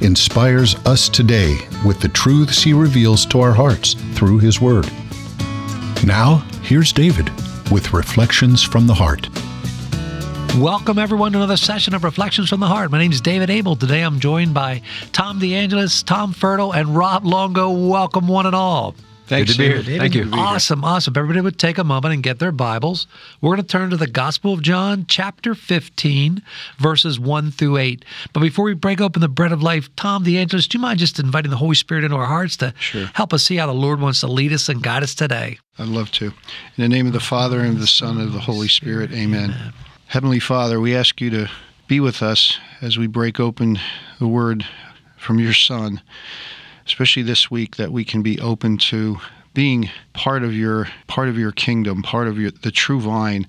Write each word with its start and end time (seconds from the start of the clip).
inspires 0.00 0.74
us 0.86 1.08
today 1.08 1.56
with 1.84 2.00
the 2.00 2.08
truths 2.08 2.62
he 2.62 2.72
reveals 2.72 3.26
to 3.26 3.40
our 3.40 3.52
hearts 3.52 3.94
through 4.14 4.38
his 4.38 4.60
word. 4.60 4.90
Now, 6.04 6.44
here's 6.62 6.92
David 6.92 7.30
with 7.70 7.92
Reflections 7.92 8.62
from 8.62 8.86
the 8.86 8.94
Heart. 8.94 9.28
Welcome, 10.58 10.98
everyone, 10.98 11.32
to 11.32 11.38
another 11.38 11.56
session 11.56 11.94
of 11.94 12.04
Reflections 12.04 12.48
from 12.48 12.60
the 12.60 12.66
Heart. 12.66 12.90
My 12.90 12.98
name 12.98 13.12
is 13.12 13.20
David 13.20 13.50
Abel. 13.50 13.76
Today 13.76 14.02
I'm 14.02 14.18
joined 14.18 14.54
by 14.54 14.82
Tom 15.12 15.38
DeAngelis, 15.38 16.04
Tom 16.04 16.32
Fertile, 16.32 16.72
and 16.72 16.96
Rob 16.96 17.24
Longo. 17.24 17.70
Welcome, 17.70 18.26
one 18.26 18.46
and 18.46 18.56
all. 18.56 18.94
Thanks, 19.28 19.56
Good 19.56 19.62
to 19.62 19.76
be 19.76 19.82
David. 19.84 20.00
Thank 20.00 20.14
you. 20.14 20.30
Awesome, 20.32 20.82
awesome. 20.84 21.12
Everybody 21.14 21.42
would 21.42 21.58
take 21.58 21.76
a 21.76 21.84
moment 21.84 22.14
and 22.14 22.22
get 22.22 22.38
their 22.38 22.50
Bibles. 22.50 23.06
We're 23.42 23.54
going 23.56 23.62
to 23.62 23.68
turn 23.68 23.90
to 23.90 23.96
the 23.98 24.06
Gospel 24.06 24.54
of 24.54 24.62
John, 24.62 25.04
chapter 25.06 25.54
15, 25.54 26.42
verses 26.78 27.20
1 27.20 27.50
through 27.50 27.76
8. 27.76 28.04
But 28.32 28.40
before 28.40 28.64
we 28.64 28.72
break 28.72 29.02
open 29.02 29.20
the 29.20 29.28
bread 29.28 29.52
of 29.52 29.62
life, 29.62 29.94
Tom 29.96 30.24
the 30.24 30.36
DeAngelis, 30.36 30.66
do 30.68 30.78
you 30.78 30.82
mind 30.82 30.98
just 30.98 31.18
inviting 31.18 31.50
the 31.50 31.58
Holy 31.58 31.74
Spirit 31.74 32.04
into 32.04 32.16
our 32.16 32.24
hearts 32.24 32.56
to 32.58 32.72
Sure. 32.78 33.10
help 33.14 33.34
us 33.34 33.44
see 33.44 33.56
how 33.56 33.66
the 33.66 33.74
Lord 33.74 34.00
wants 34.00 34.20
to 34.20 34.26
lead 34.26 34.52
us 34.52 34.68
and 34.70 34.82
guide 34.82 35.02
us 35.02 35.14
today? 35.14 35.58
I'd 35.78 35.88
love 35.88 36.10
to. 36.12 36.26
In 36.26 36.32
the 36.78 36.88
name 36.88 37.06
of 37.06 37.12
the 37.12 37.20
Father, 37.20 37.60
and 37.60 37.74
of 37.74 37.80
the 37.80 37.86
Son, 37.86 38.16
and 38.16 38.28
of 38.28 38.32
the 38.32 38.40
Holy 38.40 38.68
Spirit, 38.68 39.12
amen. 39.12 39.54
Heavenly 40.06 40.40
Father, 40.40 40.80
we 40.80 40.96
ask 40.96 41.20
you 41.20 41.28
to 41.30 41.50
be 41.86 42.00
with 42.00 42.22
us 42.22 42.58
as 42.80 42.96
we 42.96 43.06
break 43.06 43.38
open 43.38 43.78
the 44.18 44.26
word 44.26 44.64
from 45.18 45.38
your 45.38 45.52
Son, 45.52 46.00
especially 46.88 47.22
this 47.22 47.50
week, 47.50 47.76
that 47.76 47.92
we 47.92 48.04
can 48.04 48.22
be 48.22 48.40
open 48.40 48.78
to 48.78 49.18
being 49.54 49.90
part 50.12 50.42
of 50.42 50.54
your 50.54 50.88
part 51.06 51.28
of 51.28 51.36
your 51.36 51.52
kingdom, 51.52 52.02
part 52.02 52.28
of 52.28 52.38
your 52.38 52.50
the 52.50 52.70
true 52.70 53.00
vine, 53.00 53.46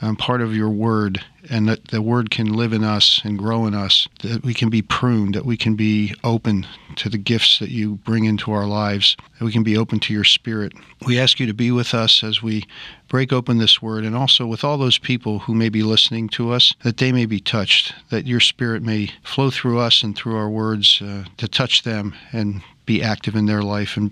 um, 0.00 0.16
part 0.16 0.40
of 0.40 0.56
your 0.56 0.70
word, 0.70 1.22
and 1.50 1.68
that 1.68 1.88
the 1.88 2.00
word 2.00 2.30
can 2.30 2.52
live 2.52 2.72
in 2.72 2.82
us 2.82 3.20
and 3.22 3.38
grow 3.38 3.66
in 3.66 3.74
us. 3.74 4.08
That 4.22 4.42
we 4.44 4.54
can 4.54 4.70
be 4.70 4.82
pruned, 4.82 5.34
that 5.34 5.44
we 5.44 5.56
can 5.56 5.74
be 5.74 6.14
open 6.24 6.66
to 6.96 7.08
the 7.08 7.18
gifts 7.18 7.58
that 7.58 7.70
you 7.70 7.96
bring 7.96 8.24
into 8.24 8.50
our 8.50 8.66
lives, 8.66 9.16
that 9.38 9.44
we 9.44 9.52
can 9.52 9.62
be 9.62 9.76
open 9.76 10.00
to 10.00 10.12
your 10.14 10.24
spirit. 10.24 10.72
We 11.06 11.18
ask 11.18 11.38
you 11.38 11.46
to 11.46 11.54
be 11.54 11.70
with 11.70 11.94
us 11.94 12.24
as 12.24 12.42
we 12.42 12.64
break 13.08 13.32
open 13.32 13.58
this 13.58 13.82
word, 13.82 14.04
and 14.04 14.16
also 14.16 14.46
with 14.46 14.64
all 14.64 14.78
those 14.78 14.98
people 14.98 15.40
who 15.40 15.54
may 15.54 15.68
be 15.68 15.82
listening 15.82 16.28
to 16.30 16.50
us, 16.52 16.74
that 16.82 16.96
they 16.96 17.12
may 17.12 17.26
be 17.26 17.40
touched, 17.40 17.94
that 18.08 18.26
your 18.26 18.40
spirit 18.40 18.82
may 18.82 19.10
flow 19.22 19.50
through 19.50 19.78
us 19.78 20.02
and 20.02 20.16
through 20.16 20.36
our 20.36 20.48
words 20.48 21.02
uh, 21.02 21.24
to 21.36 21.46
touch 21.46 21.82
them 21.82 22.14
and 22.32 22.62
be 22.86 23.02
active 23.02 23.36
in 23.36 23.46
their 23.46 23.62
life 23.62 23.96
and 23.96 24.10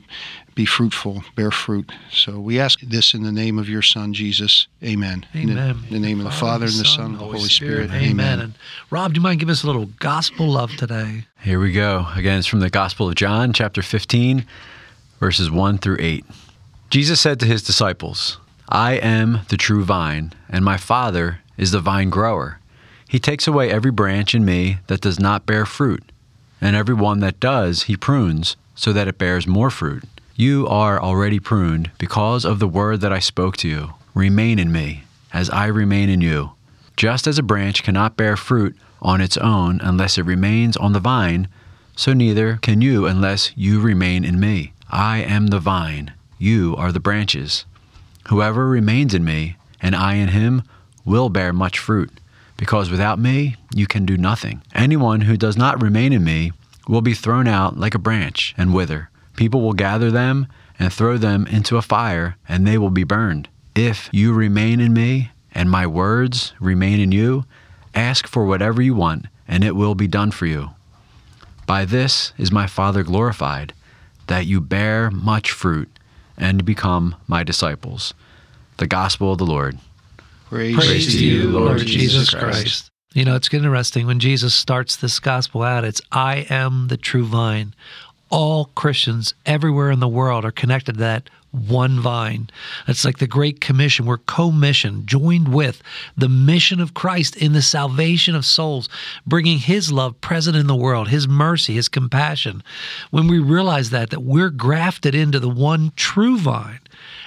be 0.55 0.65
fruitful, 0.65 1.23
bear 1.37 1.51
fruit. 1.51 1.91
So 2.11 2.39
we 2.39 2.61
ask 2.61 2.81
this 2.81 3.15
in 3.15 3.23
the 3.23 3.33
name 3.33 3.59
of 3.59 3.69
your 3.69 3.83
Son, 3.83 4.12
Jesus. 4.12 4.67
Amen. 4.83 5.27
In 5.33 5.47
the- 5.47 5.53
Amen. 5.53 5.85
In 5.89 5.95
the, 5.95 5.99
name 5.99 6.19
of 6.19 6.25
the 6.25 6.31
Father, 6.31 6.67
and 6.67 6.75
the 6.75 6.85
Son, 6.85 7.07
and 7.07 7.15
the 7.15 7.19
Holy 7.19 7.49
Spirit. 7.49 7.91
Amen. 7.93 8.41
And 8.41 8.55
Rob, 8.91 9.12
do 9.12 9.19
you 9.19 9.23
mind 9.23 9.41
giving 9.41 9.53
us 9.53 9.62
a 9.62 9.67
little 9.67 9.87
gospel 9.99 10.47
love 10.49 10.71
today? 10.77 11.25
Here 11.43 11.59
we 11.61 11.73
go. 11.73 12.07
Again, 12.15 12.39
it's 12.39 12.47
from 12.47 12.61
the 12.61 12.71
Gospel 12.71 13.09
of 13.09 13.15
John, 13.15 13.53
chapter 13.53 13.83
15, 13.83 14.45
verses 15.19 15.51
1 15.51 15.79
through 15.79 15.97
8. 15.99 16.25
Jesus 16.91 17.21
said 17.21 17.41
to 17.41 17.47
his 17.47 17.62
disciples, 17.62 18.39
I 18.69 18.95
am 18.95 19.41
the 19.49 19.57
true 19.57 19.84
vine, 19.84 20.33
and 20.49 20.65
my 20.65 20.77
Father 20.77 21.41
is 21.56 21.71
the 21.71 21.81
vine 21.81 22.11
grower. 22.11 22.59
He 23.09 23.19
takes 23.19 23.47
away 23.49 23.71
every 23.71 23.91
branch 23.91 24.34
in 24.34 24.44
me 24.44 24.78
that 24.87 25.00
does 25.00 25.19
not 25.19 25.47
bear 25.47 25.67
fruit, 25.67 26.03
and 26.61 26.77
every 26.77 26.94
one 26.94 27.21
that 27.21 27.41
does, 27.41 27.84
he 27.84 27.97
prunes, 27.97 28.56
so 28.81 28.95
that 28.95 29.07
it 29.07 29.19
bears 29.19 29.47
more 29.47 29.69
fruit. 29.69 30.03
You 30.37 30.67
are 30.67 30.99
already 30.99 31.39
pruned 31.39 31.91
because 31.99 32.47
of 32.47 32.61
the 32.61 32.67
word 32.67 33.03
that 33.03 33.13
I 33.13 33.19
spoke 33.19 33.59
to 33.59 33.69
you. 33.69 33.91
Remain 34.15 34.59
in 34.59 34.73
me, 34.73 35.03
as 35.35 35.51
I 35.51 35.67
remain 35.67 36.09
in 36.09 36.23
you. 36.23 36.53
Just 36.97 37.27
as 37.27 37.39
a 37.39 37.43
branch 37.43 37.83
cannot 37.83 38.17
bear 38.17 38.39
fruit 38.39 38.75
on 39.03 39.21
its 39.21 39.37
own 39.37 39.83
unless 39.83 40.17
it 40.17 40.25
remains 40.25 40.79
on 40.79 40.95
the 40.95 40.99
vine, 40.99 41.47
so 41.95 42.15
neither 42.15 42.57
can 42.63 42.81
you 42.81 43.05
unless 43.05 43.53
you 43.55 43.83
remain 43.83 44.25
in 44.25 44.41
me. 44.41 44.73
I 44.89 45.19
am 45.19 45.49
the 45.49 45.61
vine, 45.61 46.15
you 46.39 46.75
are 46.79 46.91
the 46.91 47.01
branches. 47.01 47.67
Whoever 48.29 48.67
remains 48.67 49.12
in 49.12 49.25
me, 49.25 49.57
and 49.83 49.95
I 49.95 50.15
in 50.15 50.29
him, 50.29 50.62
will 51.05 51.29
bear 51.29 51.53
much 51.53 51.79
fruit, 51.79 52.11
because 52.57 52.91
without 52.91 53.19
me 53.19 53.57
you 53.75 53.87
can 53.87 54.07
do 54.07 54.17
nothing. 54.17 54.62
Anyone 54.75 55.21
who 55.23 55.37
does 55.37 55.59
not 55.59 55.83
remain 55.83 56.15
in 56.15 56.25
me 56.25 56.53
will 56.91 57.01
be 57.01 57.15
thrown 57.15 57.47
out 57.47 57.78
like 57.78 57.95
a 57.95 57.99
branch 58.01 58.53
and 58.59 58.75
wither. 58.75 59.11
People 59.37 59.62
will 59.62 59.73
gather 59.73 60.11
them 60.11 60.49
and 60.77 60.93
throw 60.93 61.17
them 61.17 61.47
into 61.47 61.77
a 61.77 61.83
fire, 61.83 62.37
and 62.49 62.67
they 62.67 62.77
will 62.77 62.91
be 62.91 63.05
burned. 63.05 63.49
If 63.77 64.09
you 64.12 64.33
remain 64.33 64.81
in 64.81 64.93
me, 64.93 65.31
and 65.53 65.71
my 65.71 65.87
words 65.87 66.53
remain 66.59 66.99
in 66.99 67.12
you, 67.12 67.45
ask 67.95 68.27
for 68.27 68.45
whatever 68.45 68.83
you 68.83 68.95
want, 68.95 69.27
and 69.47 69.62
it 69.62 69.77
will 69.77 69.95
be 69.95 70.09
done 70.09 70.33
for 70.33 70.47
you. 70.47 70.71
By 71.65 71.84
this 71.84 72.33
is 72.37 72.50
my 72.50 72.67
Father 72.67 73.05
glorified, 73.05 73.73
that 74.27 74.47
you 74.47 74.61
bear 74.61 75.11
much 75.12 75.53
fruit 75.53 75.89
and 76.37 76.65
become 76.65 77.15
my 77.29 77.45
disciples. 77.45 78.15
The 78.79 78.89
Gospel 78.89 79.33
of 79.33 79.39
the 79.39 79.47
Lord. 79.47 79.79
Praise, 80.49 80.75
Praise, 80.75 81.12
to 81.12 81.25
you, 81.25 81.50
Lord, 81.50 81.67
Lord 81.67 81.79
Jesus 81.81 82.31
Jesus 82.31 82.31
Christ. 82.34 82.90
You 83.12 83.25
know, 83.25 83.34
it's 83.34 83.53
interesting 83.53 84.06
when 84.06 84.21
Jesus 84.21 84.54
starts 84.54 84.94
this 84.94 85.19
gospel 85.19 85.62
out, 85.62 85.84
it's 85.84 86.00
I 86.12 86.47
am 86.48 86.87
the 86.87 86.97
true 86.97 87.25
vine. 87.25 87.75
All 88.28 88.66
Christians 88.76 89.34
everywhere 89.44 89.91
in 89.91 89.98
the 89.98 90.06
world 90.06 90.44
are 90.44 90.53
connected 90.53 90.93
to 90.93 91.00
that 91.00 91.28
one 91.50 91.99
vine. 91.99 92.49
It's 92.87 93.04
like 93.04 93.19
the 93.19 93.26
Great 93.26 93.60
Commission. 93.60 94.06
We're 94.06 94.19
co 94.19 94.53
mission, 94.53 95.06
joined 95.06 95.53
with 95.53 95.82
the 96.16 96.28
mission 96.28 96.81
of 96.81 96.94
Christ 96.94 97.34
in 97.34 97.53
the 97.53 97.62
salvation 97.62 98.37
of 98.37 98.47
souls, 98.47 98.88
bringing 99.26 99.59
His 99.59 99.91
love 99.91 100.20
present 100.20 100.56
in 100.56 100.69
the 100.69 100.76
world, 100.76 101.09
His 101.09 101.26
mercy, 101.26 101.75
His 101.75 101.88
compassion. 101.88 102.62
When 103.10 103.26
we 103.26 103.41
realize 103.41 103.91
that, 103.91 104.10
that 104.10 104.22
we're 104.22 104.50
grafted 104.50 105.16
into 105.16 105.41
the 105.41 105.49
one 105.49 105.93
true 105.97 106.38
vine, 106.38 106.78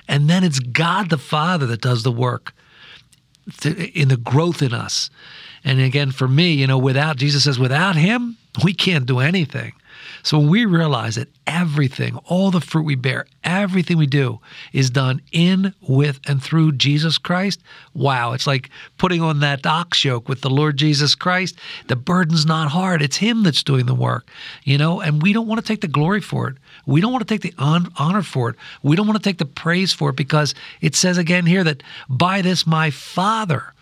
and 0.08 0.30
then 0.30 0.46
it's 0.46 0.60
God 0.60 1.10
the 1.10 1.18
Father 1.18 1.66
that 1.66 1.82
does 1.82 2.04
the 2.04 2.12
work 2.12 2.54
in 3.94 4.08
the 4.08 4.16
growth 4.16 4.62
in 4.62 4.74
us. 4.74 5.10
And 5.64 5.80
again, 5.80 6.12
for 6.12 6.28
me, 6.28 6.54
you 6.54 6.68
know, 6.68 6.78
without 6.78 7.18
Jesus 7.18 7.46
says, 7.46 7.58
without 7.58 7.96
Him, 7.96 8.38
we 8.64 8.74
can't 8.74 9.06
do 9.06 9.20
anything. 9.20 9.74
So 10.22 10.40
when 10.40 10.50
we 10.50 10.66
realize 10.66 11.16
that 11.16 11.28
everything, 11.46 12.16
all 12.26 12.50
the 12.50 12.62
fruit 12.62 12.84
we 12.84 12.96
bear, 12.96 13.26
everything 13.44 13.98
we 13.98 14.08
do 14.08 14.40
is 14.72 14.90
done 14.90 15.22
in, 15.32 15.74
with, 15.82 16.20
and 16.28 16.42
through 16.42 16.74
Jesus 16.74 17.18
Christ, 17.18 17.62
wow, 17.94 18.32
it's 18.32 18.48
like 18.48 18.70
putting 18.98 19.22
on 19.22 19.42
that 19.42 19.66
ox 19.66 20.04
yoke 20.06 20.30
with 20.30 20.42
the 20.42 20.50
Lord 20.50 20.78
Jesus 20.78 21.14
Christ. 21.14 21.58
The 21.88 21.96
burden's 21.96 22.46
not 22.46 22.70
hard. 22.70 23.02
It's 23.02 23.18
Him 23.18 23.44
that's 23.44 23.64
doing 23.64 23.86
the 23.86 23.96
work, 23.96 24.28
you 24.64 24.78
know, 24.78 25.02
and 25.02 25.22
we 25.22 25.34
don't 25.34 25.48
want 25.48 25.60
to 25.60 25.68
take 25.68 25.82
the 25.82 25.88
glory 25.88 26.22
for 26.22 26.48
it. 26.48 26.58
We 26.86 27.02
don't 27.02 27.12
want 27.12 27.28
to 27.28 27.34
take 27.34 27.42
the 27.42 27.54
honor 27.60 28.24
for 28.24 28.50
it. 28.50 28.56
We 28.82 28.96
don't 28.96 29.08
want 29.08 29.22
to 29.22 29.30
take 29.30 29.40
the 29.40 29.46
praise 29.46 29.94
for 29.94 30.10
it 30.10 30.16
because 30.16 30.56
it 30.80 30.96
says 30.96 31.18
again 31.18 31.46
here 31.46 31.64
that 31.64 31.84
by 32.08 32.42
this 32.42 32.66
my 32.66 32.92
Father 32.92 33.73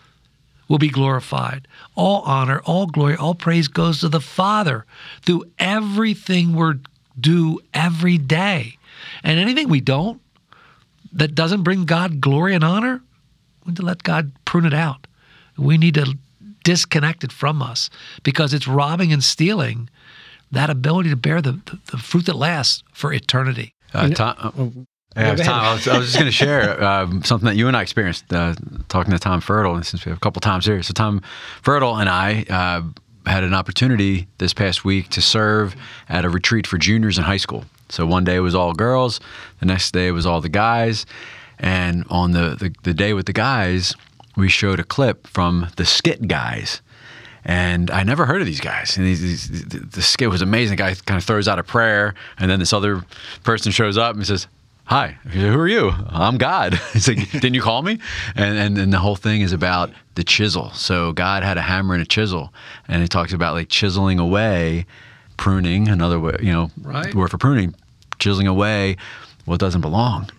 will 0.67 0.77
be 0.77 0.89
glorified. 0.89 1.67
All 1.95 2.21
honor, 2.21 2.61
all 2.65 2.87
glory, 2.87 3.15
all 3.15 3.35
praise 3.35 3.67
goes 3.67 3.99
to 3.99 4.09
the 4.09 4.21
Father 4.21 4.85
through 5.21 5.45
everything 5.59 6.55
we're 6.55 6.79
do 7.19 7.59
every 7.73 8.17
day. 8.17 8.77
And 9.23 9.39
anything 9.39 9.69
we 9.69 9.81
don't 9.81 10.21
that 11.13 11.35
doesn't 11.35 11.63
bring 11.63 11.85
God 11.85 12.21
glory 12.21 12.55
and 12.55 12.63
honor, 12.63 13.01
we 13.65 13.71
need 13.71 13.77
to 13.77 13.83
let 13.83 14.03
God 14.03 14.31
prune 14.45 14.65
it 14.65 14.73
out. 14.73 15.07
We 15.57 15.77
need 15.77 15.95
to 15.95 16.17
disconnect 16.63 17.23
it 17.23 17.31
from 17.31 17.61
us 17.61 17.89
because 18.23 18.53
it's 18.53 18.67
robbing 18.67 19.11
and 19.11 19.23
stealing 19.23 19.89
that 20.51 20.69
ability 20.69 21.09
to 21.09 21.15
bear 21.15 21.41
the, 21.41 21.53
the, 21.53 21.79
the 21.91 21.97
fruit 21.97 22.25
that 22.25 22.35
lasts 22.35 22.83
for 22.93 23.13
eternity. 23.13 23.73
Uh, 23.93 24.09
Tom, 24.09 24.87
uh, 25.15 25.21
yeah. 25.21 25.35
Tom, 25.35 25.65
I 25.65 25.73
was, 25.73 25.87
I 25.87 25.97
was 25.97 26.07
just 26.07 26.17
going 26.17 26.27
to 26.27 26.31
share 26.31 26.81
um, 26.87 27.23
something 27.23 27.47
that 27.47 27.55
you 27.55 27.67
and 27.67 27.75
I 27.75 27.81
experienced 27.81 28.31
uh, 28.31 28.55
talking 28.87 29.11
to 29.11 29.19
Tom 29.19 29.41
Fertile, 29.41 29.75
and 29.75 29.85
since 29.85 30.05
we 30.05 30.09
have 30.09 30.17
a 30.17 30.21
couple 30.21 30.39
times 30.39 30.65
here. 30.65 30.81
So, 30.83 30.93
Tom 30.93 31.21
Fertile 31.61 31.97
and 31.97 32.09
I 32.09 32.45
uh, 32.49 33.29
had 33.29 33.43
an 33.43 33.53
opportunity 33.53 34.27
this 34.37 34.53
past 34.53 34.85
week 34.85 35.09
to 35.09 35.21
serve 35.21 35.75
at 36.07 36.23
a 36.23 36.29
retreat 36.29 36.65
for 36.65 36.77
juniors 36.77 37.17
in 37.17 37.25
high 37.25 37.37
school. 37.37 37.65
So, 37.89 38.05
one 38.05 38.23
day 38.23 38.39
was 38.39 38.55
all 38.55 38.73
girls, 38.73 39.19
the 39.59 39.65
next 39.65 39.91
day 39.91 40.11
was 40.11 40.25
all 40.25 40.39
the 40.39 40.49
guys. 40.49 41.05
And 41.59 42.05
on 42.09 42.31
the, 42.31 42.55
the, 42.55 42.73
the 42.83 42.93
day 42.93 43.13
with 43.13 43.27
the 43.27 43.33
guys, 43.33 43.93
we 44.35 44.49
showed 44.49 44.79
a 44.79 44.83
clip 44.83 45.27
from 45.27 45.67
the 45.75 45.85
Skit 45.85 46.27
Guys. 46.27 46.81
And 47.43 47.91
I 47.91 48.03
never 48.03 48.25
heard 48.25 48.41
of 48.41 48.47
these 48.47 48.59
guys. 48.59 48.97
And 48.97 49.05
these, 49.05 49.21
these, 49.21 49.65
the 49.65 50.01
skit 50.01 50.29
was 50.29 50.41
amazing. 50.41 50.77
The 50.77 50.83
guy 50.83 50.93
kind 50.93 51.17
of 51.17 51.23
throws 51.23 51.47
out 51.47 51.59
a 51.59 51.63
prayer, 51.63 52.13
and 52.37 52.49
then 52.49 52.59
this 52.59 52.71
other 52.71 53.03
person 53.43 53.71
shows 53.71 53.97
up 53.97 54.15
and 54.15 54.25
says, 54.25 54.47
Hi, 54.91 55.17
who 55.29 55.57
are 55.57 55.69
you? 55.69 55.93
I'm 56.09 56.37
God. 56.37 56.73
He's 56.91 57.07
like, 57.07 57.31
Didn't 57.31 57.53
you 57.53 57.61
call 57.61 57.81
me? 57.81 57.97
And, 58.35 58.57
and 58.57 58.77
and 58.77 58.91
the 58.91 58.97
whole 58.99 59.15
thing 59.15 59.39
is 59.39 59.53
about 59.53 59.89
the 60.15 60.23
chisel. 60.25 60.69
So 60.71 61.13
God 61.13 61.43
had 61.43 61.57
a 61.57 61.61
hammer 61.61 61.93
and 61.93 62.03
a 62.03 62.05
chisel, 62.05 62.53
and 62.89 63.01
it 63.01 63.07
talks 63.07 63.31
about 63.31 63.53
like 63.53 63.69
chiseling 63.69 64.19
away, 64.19 64.85
pruning. 65.37 65.87
Another 65.87 66.19
way, 66.19 66.35
you 66.41 66.51
know, 66.51 66.71
Right. 66.81 67.15
word 67.15 67.31
for 67.31 67.37
pruning, 67.37 67.73
chiseling 68.19 68.47
away 68.47 68.97
what 69.45 69.61
doesn't 69.61 69.79
belong. 69.79 70.29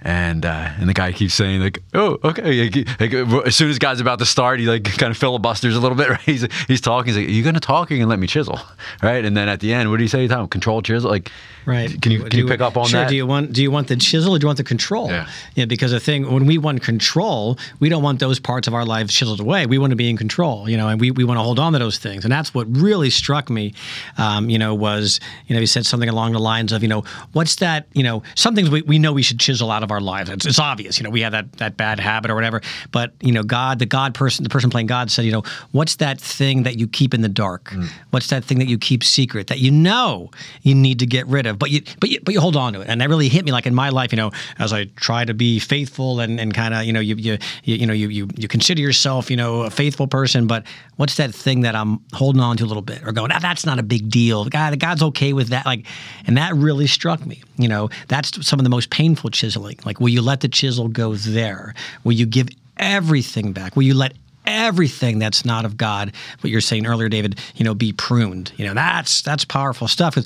And 0.00 0.46
uh, 0.46 0.70
and 0.78 0.88
the 0.88 0.94
guy 0.94 1.10
keeps 1.10 1.34
saying 1.34 1.60
like, 1.60 1.82
oh, 1.92 2.18
okay. 2.22 2.70
Like, 3.00 3.12
as 3.46 3.56
soon 3.56 3.68
as 3.68 3.80
God's 3.80 4.00
about 4.00 4.20
to 4.20 4.26
start, 4.26 4.60
he 4.60 4.66
like 4.66 4.84
kind 4.96 5.10
of 5.10 5.16
filibusters 5.16 5.74
a 5.74 5.80
little 5.80 5.96
bit. 5.96 6.08
Right? 6.08 6.20
He's 6.20 6.46
he's 6.68 6.80
talking. 6.80 7.12
He's 7.12 7.16
like, 7.16 7.28
"Are 7.28 7.30
you 7.30 7.42
gonna 7.42 7.60
talk? 7.60 7.90
You 7.90 7.98
gonna 7.98 8.08
let 8.08 8.18
me 8.18 8.26
chisel?" 8.26 8.58
Right? 9.02 9.22
And 9.24 9.36
then 9.36 9.48
at 9.48 9.60
the 9.60 9.74
end, 9.74 9.90
what 9.90 9.98
do 9.98 10.04
you 10.04 10.08
say? 10.08 10.26
Tom, 10.26 10.48
control 10.48 10.80
chisel. 10.80 11.10
Like, 11.10 11.30
Right. 11.68 12.00
Can 12.00 12.12
you 12.12 12.24
can 12.24 12.38
you 12.38 12.46
pick 12.46 12.62
up 12.62 12.78
on 12.78 12.86
sure. 12.86 13.00
that? 13.00 13.10
Do 13.10 13.14
you 13.14 13.26
want 13.26 13.52
do 13.52 13.62
you 13.62 13.70
want 13.70 13.88
the 13.88 13.96
chisel 13.96 14.34
or 14.34 14.38
do 14.38 14.44
you 14.44 14.48
want 14.48 14.56
the 14.56 14.64
control? 14.64 15.10
Yeah. 15.10 15.66
because 15.66 15.90
the 15.90 16.00
thing 16.00 16.32
when 16.32 16.46
we 16.46 16.56
want 16.56 16.82
control, 16.82 17.58
we 17.78 17.90
don't 17.90 18.02
want 18.02 18.20
those 18.20 18.40
parts 18.40 18.66
of 18.66 18.72
our 18.72 18.86
lives 18.86 19.12
chiseled 19.12 19.38
away. 19.38 19.66
We 19.66 19.76
want 19.76 19.90
to 19.90 19.96
be 19.96 20.08
in 20.08 20.16
control, 20.16 20.66
you 20.66 20.78
know, 20.78 20.88
and 20.88 20.98
we, 20.98 21.10
we 21.10 21.24
want 21.24 21.36
to 21.36 21.42
hold 21.42 21.58
on 21.58 21.74
to 21.74 21.78
those 21.78 21.98
things. 21.98 22.24
And 22.24 22.32
that's 22.32 22.54
what 22.54 22.74
really 22.74 23.10
struck 23.10 23.50
me, 23.50 23.74
um, 24.16 24.48
you 24.48 24.58
know, 24.58 24.74
was 24.74 25.20
you 25.46 25.54
know 25.54 25.60
he 25.60 25.66
said 25.66 25.84
something 25.84 26.08
along 26.08 26.32
the 26.32 26.38
lines 26.38 26.72
of 26.72 26.82
you 26.82 26.88
know 26.88 27.04
what's 27.32 27.56
that 27.56 27.86
you 27.92 28.02
know 28.02 28.22
some 28.34 28.54
things 28.54 28.70
we, 28.70 28.80
we 28.80 28.98
know 28.98 29.12
we 29.12 29.22
should 29.22 29.38
chisel 29.38 29.70
out 29.70 29.82
of 29.82 29.87
our 29.90 30.00
lives. 30.00 30.30
It's, 30.30 30.46
it's 30.46 30.58
obvious, 30.58 30.98
you 30.98 31.04
know, 31.04 31.10
we 31.10 31.20
have 31.22 31.32
that 31.32 31.52
that 31.54 31.76
bad 31.76 32.00
habit 32.00 32.30
or 32.30 32.34
whatever. 32.34 32.60
But 32.92 33.12
you 33.20 33.32
know, 33.32 33.42
God, 33.42 33.78
the 33.78 33.86
God 33.86 34.14
person, 34.14 34.42
the 34.42 34.50
person 34.50 34.70
playing 34.70 34.86
God 34.86 35.10
said, 35.10 35.24
you 35.24 35.32
know, 35.32 35.42
what's 35.72 35.96
that 35.96 36.20
thing 36.20 36.64
that 36.64 36.78
you 36.78 36.88
keep 36.88 37.14
in 37.14 37.22
the 37.22 37.28
dark? 37.28 37.72
What's 38.10 38.28
that 38.28 38.44
thing 38.44 38.58
that 38.58 38.68
you 38.68 38.78
keep 38.78 39.04
secret 39.04 39.48
that 39.48 39.58
you 39.58 39.70
know 39.70 40.30
you 40.62 40.74
need 40.74 40.98
to 41.00 41.06
get 41.06 41.26
rid 41.26 41.46
of, 41.46 41.58
but 41.58 41.70
you 41.70 41.82
but 42.00 42.10
you 42.10 42.20
but 42.22 42.34
you 42.34 42.40
hold 42.40 42.56
on 42.56 42.72
to 42.72 42.80
it, 42.80 42.88
and 42.88 43.00
that 43.00 43.08
really 43.08 43.28
hit 43.28 43.44
me. 43.44 43.52
Like 43.52 43.66
in 43.66 43.74
my 43.74 43.88
life, 43.88 44.12
you 44.12 44.16
know, 44.16 44.30
as 44.58 44.72
I 44.72 44.84
try 44.96 45.24
to 45.24 45.34
be 45.34 45.58
faithful 45.58 46.20
and, 46.20 46.40
and 46.40 46.52
kind 46.54 46.74
of 46.74 46.84
you 46.84 46.92
know 46.92 47.00
you 47.00 47.16
you 47.16 47.38
you, 47.64 47.76
you 47.76 47.86
know 47.86 47.92
you, 47.92 48.08
you 48.08 48.28
you 48.36 48.48
consider 48.48 48.80
yourself 48.80 49.30
you 49.30 49.36
know 49.36 49.62
a 49.62 49.70
faithful 49.70 50.06
person, 50.06 50.46
but 50.46 50.64
what's 50.96 51.14
that 51.14 51.34
thing 51.34 51.60
that 51.62 51.74
I'm 51.74 52.00
holding 52.12 52.42
on 52.42 52.56
to 52.58 52.64
a 52.64 52.66
little 52.66 52.82
bit 52.82 53.06
or 53.06 53.12
going, 53.12 53.32
ah, 53.32 53.38
that's 53.38 53.64
not 53.64 53.78
a 53.78 53.82
big 53.82 54.10
deal. 54.10 54.44
God, 54.44 54.78
God's 54.78 55.02
okay 55.04 55.32
with 55.32 55.48
that. 55.48 55.64
Like, 55.64 55.86
and 56.26 56.36
that 56.36 56.54
really 56.54 56.86
struck 56.86 57.24
me. 57.24 57.42
You 57.56 57.68
know, 57.68 57.88
that's 58.08 58.46
some 58.46 58.58
of 58.58 58.64
the 58.64 58.70
most 58.70 58.90
painful 58.90 59.30
chiseling. 59.30 59.77
Like, 59.84 60.00
will 60.00 60.08
you 60.08 60.22
let 60.22 60.40
the 60.40 60.48
chisel 60.48 60.88
go 60.88 61.14
there? 61.14 61.74
Will 62.04 62.12
you 62.12 62.26
give 62.26 62.48
everything 62.76 63.52
back? 63.52 63.76
Will 63.76 63.84
you 63.84 63.94
let 63.94 64.14
everything 64.48 65.18
that's 65.18 65.44
not 65.44 65.64
of 65.64 65.76
God, 65.76 66.12
what 66.40 66.50
you're 66.50 66.60
saying 66.60 66.86
earlier, 66.86 67.08
David, 67.08 67.38
you 67.54 67.64
know, 67.64 67.74
be 67.74 67.92
pruned. 67.92 68.50
You 68.56 68.66
know, 68.66 68.74
that's 68.74 69.20
that's 69.20 69.44
powerful 69.44 69.86
stuff. 69.86 70.18